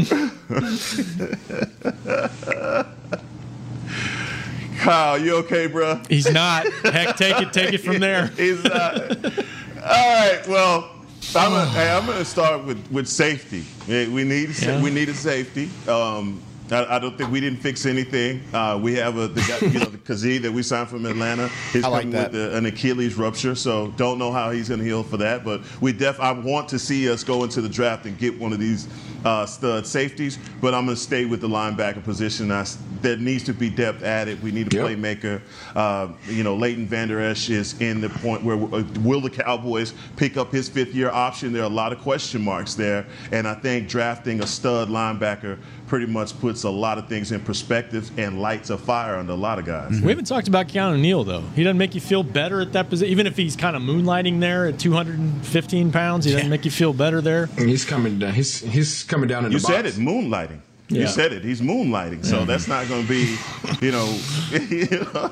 [4.78, 6.00] Kyle, you okay, bro?
[6.08, 6.68] He's not.
[6.84, 8.28] Heck, take it, take it from there.
[8.28, 9.16] He's not.
[9.16, 10.40] All right.
[10.46, 10.88] Well,
[11.36, 13.64] I'm gonna, hey, I'm going to start with, with safety.
[13.86, 14.82] We need Yeah.
[14.82, 15.68] we needed safety.
[15.86, 16.40] Um,
[16.72, 18.42] I, I don't think we didn't fix anything.
[18.52, 21.48] Uh, we have a the guy, you know the Kazee that we signed from Atlanta.
[21.72, 22.32] He's I like coming that.
[22.32, 25.44] with a, an Achilles rupture, so don't know how he's going to heal for that.
[25.44, 28.52] But we def I want to see us go into the draft and get one
[28.52, 28.88] of these
[29.24, 30.38] uh, stud safeties.
[30.60, 32.50] But I'm going to stay with the linebacker position.
[32.50, 34.42] I s there needs to be depth added.
[34.42, 34.86] We need a Yep.
[34.86, 35.40] playmaker.
[35.74, 39.94] Uh, you know, Leighton Vander Esch is in the point where uh, will the Cowboys
[40.16, 41.52] pick up his fifth year option?
[41.52, 45.58] There are a lot of question marks there, and I think drafting a stud linebacker
[45.90, 49.36] pretty much puts a lot of things in perspective and lights a fire under a
[49.36, 50.00] lot of guys.
[50.00, 51.40] We haven't talked about Keanu Neal though.
[51.56, 54.38] He doesn't make you feel better at that position, even if he's kind of moonlighting
[54.38, 56.24] there at 215 pounds.
[56.24, 57.46] He doesn't make you feel better there.
[57.58, 58.34] He's coming down.
[58.34, 59.98] He's he's coming down in You the said box.
[59.98, 60.60] it, moonlighting.
[60.90, 61.44] You said it.
[61.44, 63.36] He's moonlighting, so that's not going to be,
[63.80, 64.18] you know,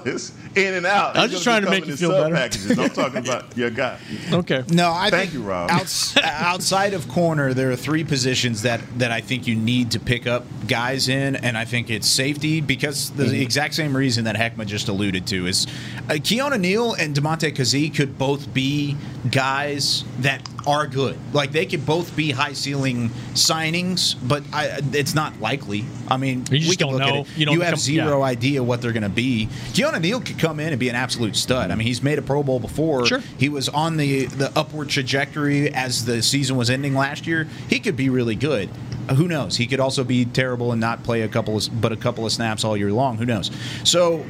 [0.06, 1.16] it's in and out.
[1.16, 2.34] I'm just trying to make coming you feel better.
[2.34, 2.78] Packages.
[2.78, 3.98] I'm talking about your guy.
[4.32, 4.62] Okay.
[4.68, 5.70] No, I Thank think you, Rob.
[5.70, 10.00] outs- outside of corner, there are three positions that that I think you need to
[10.00, 13.42] pick up guys in, and I think it's safety because the Mm-hmm.
[13.42, 15.66] exact same reason that Heckma just alluded to is
[16.08, 18.96] uh, Keanu Neal and Damontae Kazee could both be
[19.30, 21.18] guys that are good.
[21.34, 25.84] Like they could both be high ceiling signings, but I, it's not likely.
[26.08, 27.20] I mean, You just we can don't look at know.
[27.22, 27.28] it.
[27.36, 28.24] You don't have come- zero yeah.
[28.24, 29.48] idea what they're going to be.
[29.72, 31.70] Keanu Neal could come in and be an absolute stud.
[31.70, 33.06] I mean, he's made a Pro Bowl before.
[33.06, 33.22] Sure.
[33.38, 37.46] He was on the the upward trajectory as the season was ending last year.
[37.68, 38.68] He could be really good.
[39.16, 39.56] Who knows?
[39.56, 42.32] He could also be terrible and not play a couple of but a couple of
[42.32, 43.16] snaps all year long.
[43.16, 43.50] Who knows?
[43.84, 44.24] So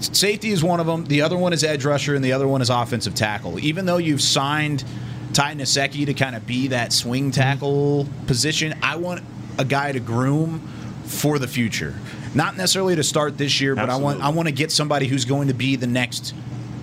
[0.00, 1.04] safety is one of them.
[1.04, 3.58] The other one is edge rusher, and the other one is offensive tackle.
[3.58, 4.84] Even though you've signed
[5.32, 7.40] Ty Nsekhe to kind of be that swing mm-hmm.
[7.40, 9.22] tackle position, I want
[9.58, 10.60] a guy to groom
[11.04, 11.94] for the future.
[12.34, 15.24] Not necessarily to start this year, but I want I want to get somebody who's
[15.24, 16.34] going to be the next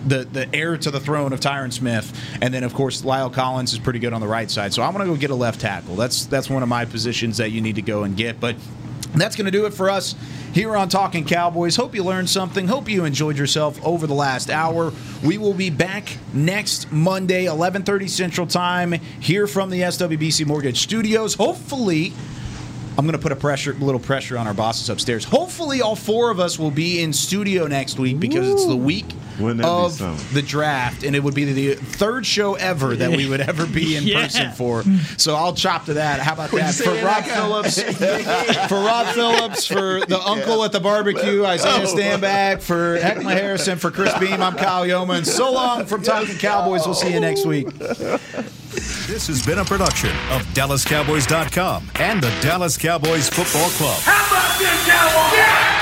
[0.06, 3.74] the the heir to the throne of Tyron Smith, and then of course La'el Collins
[3.74, 4.74] is pretty good on the right side.
[4.74, 5.96] So I want to go get a left tackle.
[5.96, 8.40] That's that's one of my positions that you need to go and get.
[8.40, 8.56] But
[9.16, 10.16] that's going to do it for us
[10.54, 11.76] here on Talking Cowboys.
[11.76, 12.68] Hope you learned something.
[12.68, 14.94] Hope you enjoyed yourself over the last hour.
[15.24, 21.36] We will be back next Monday, 11:30 Central Time, here from the SWBC Mortgage Studios.
[21.36, 22.14] Hopefully.
[23.00, 25.24] I'm going to put a pressure, a little pressure on our bosses upstairs.
[25.24, 29.06] Hopefully, all four of us will be in studio next week because it's the week
[29.06, 30.34] Wouldn't that be of something?
[30.34, 33.96] the draft, and it would be the third show ever that we would ever be
[33.96, 34.24] in Yeah.
[34.24, 34.84] person for.
[35.18, 36.20] So I'll chop to that.
[36.20, 37.82] How about that for Rob that Phillips?
[38.70, 43.92] for Rob Phillips, for the uncle at the barbecue, Isaiah Stanback, for Heckma Harrison, for
[43.92, 44.42] Chris Beam.
[44.42, 45.26] I'm Kyle Youmans.
[45.28, 46.86] So long from Talking Cowboys.
[46.86, 47.68] We'll see you next week.
[47.78, 54.00] This has been a production of DallasCowboys.com and the Dallas Cowboys Football Club.
[54.02, 55.38] How about this, Cowboys?
[55.38, 55.79] Yeah!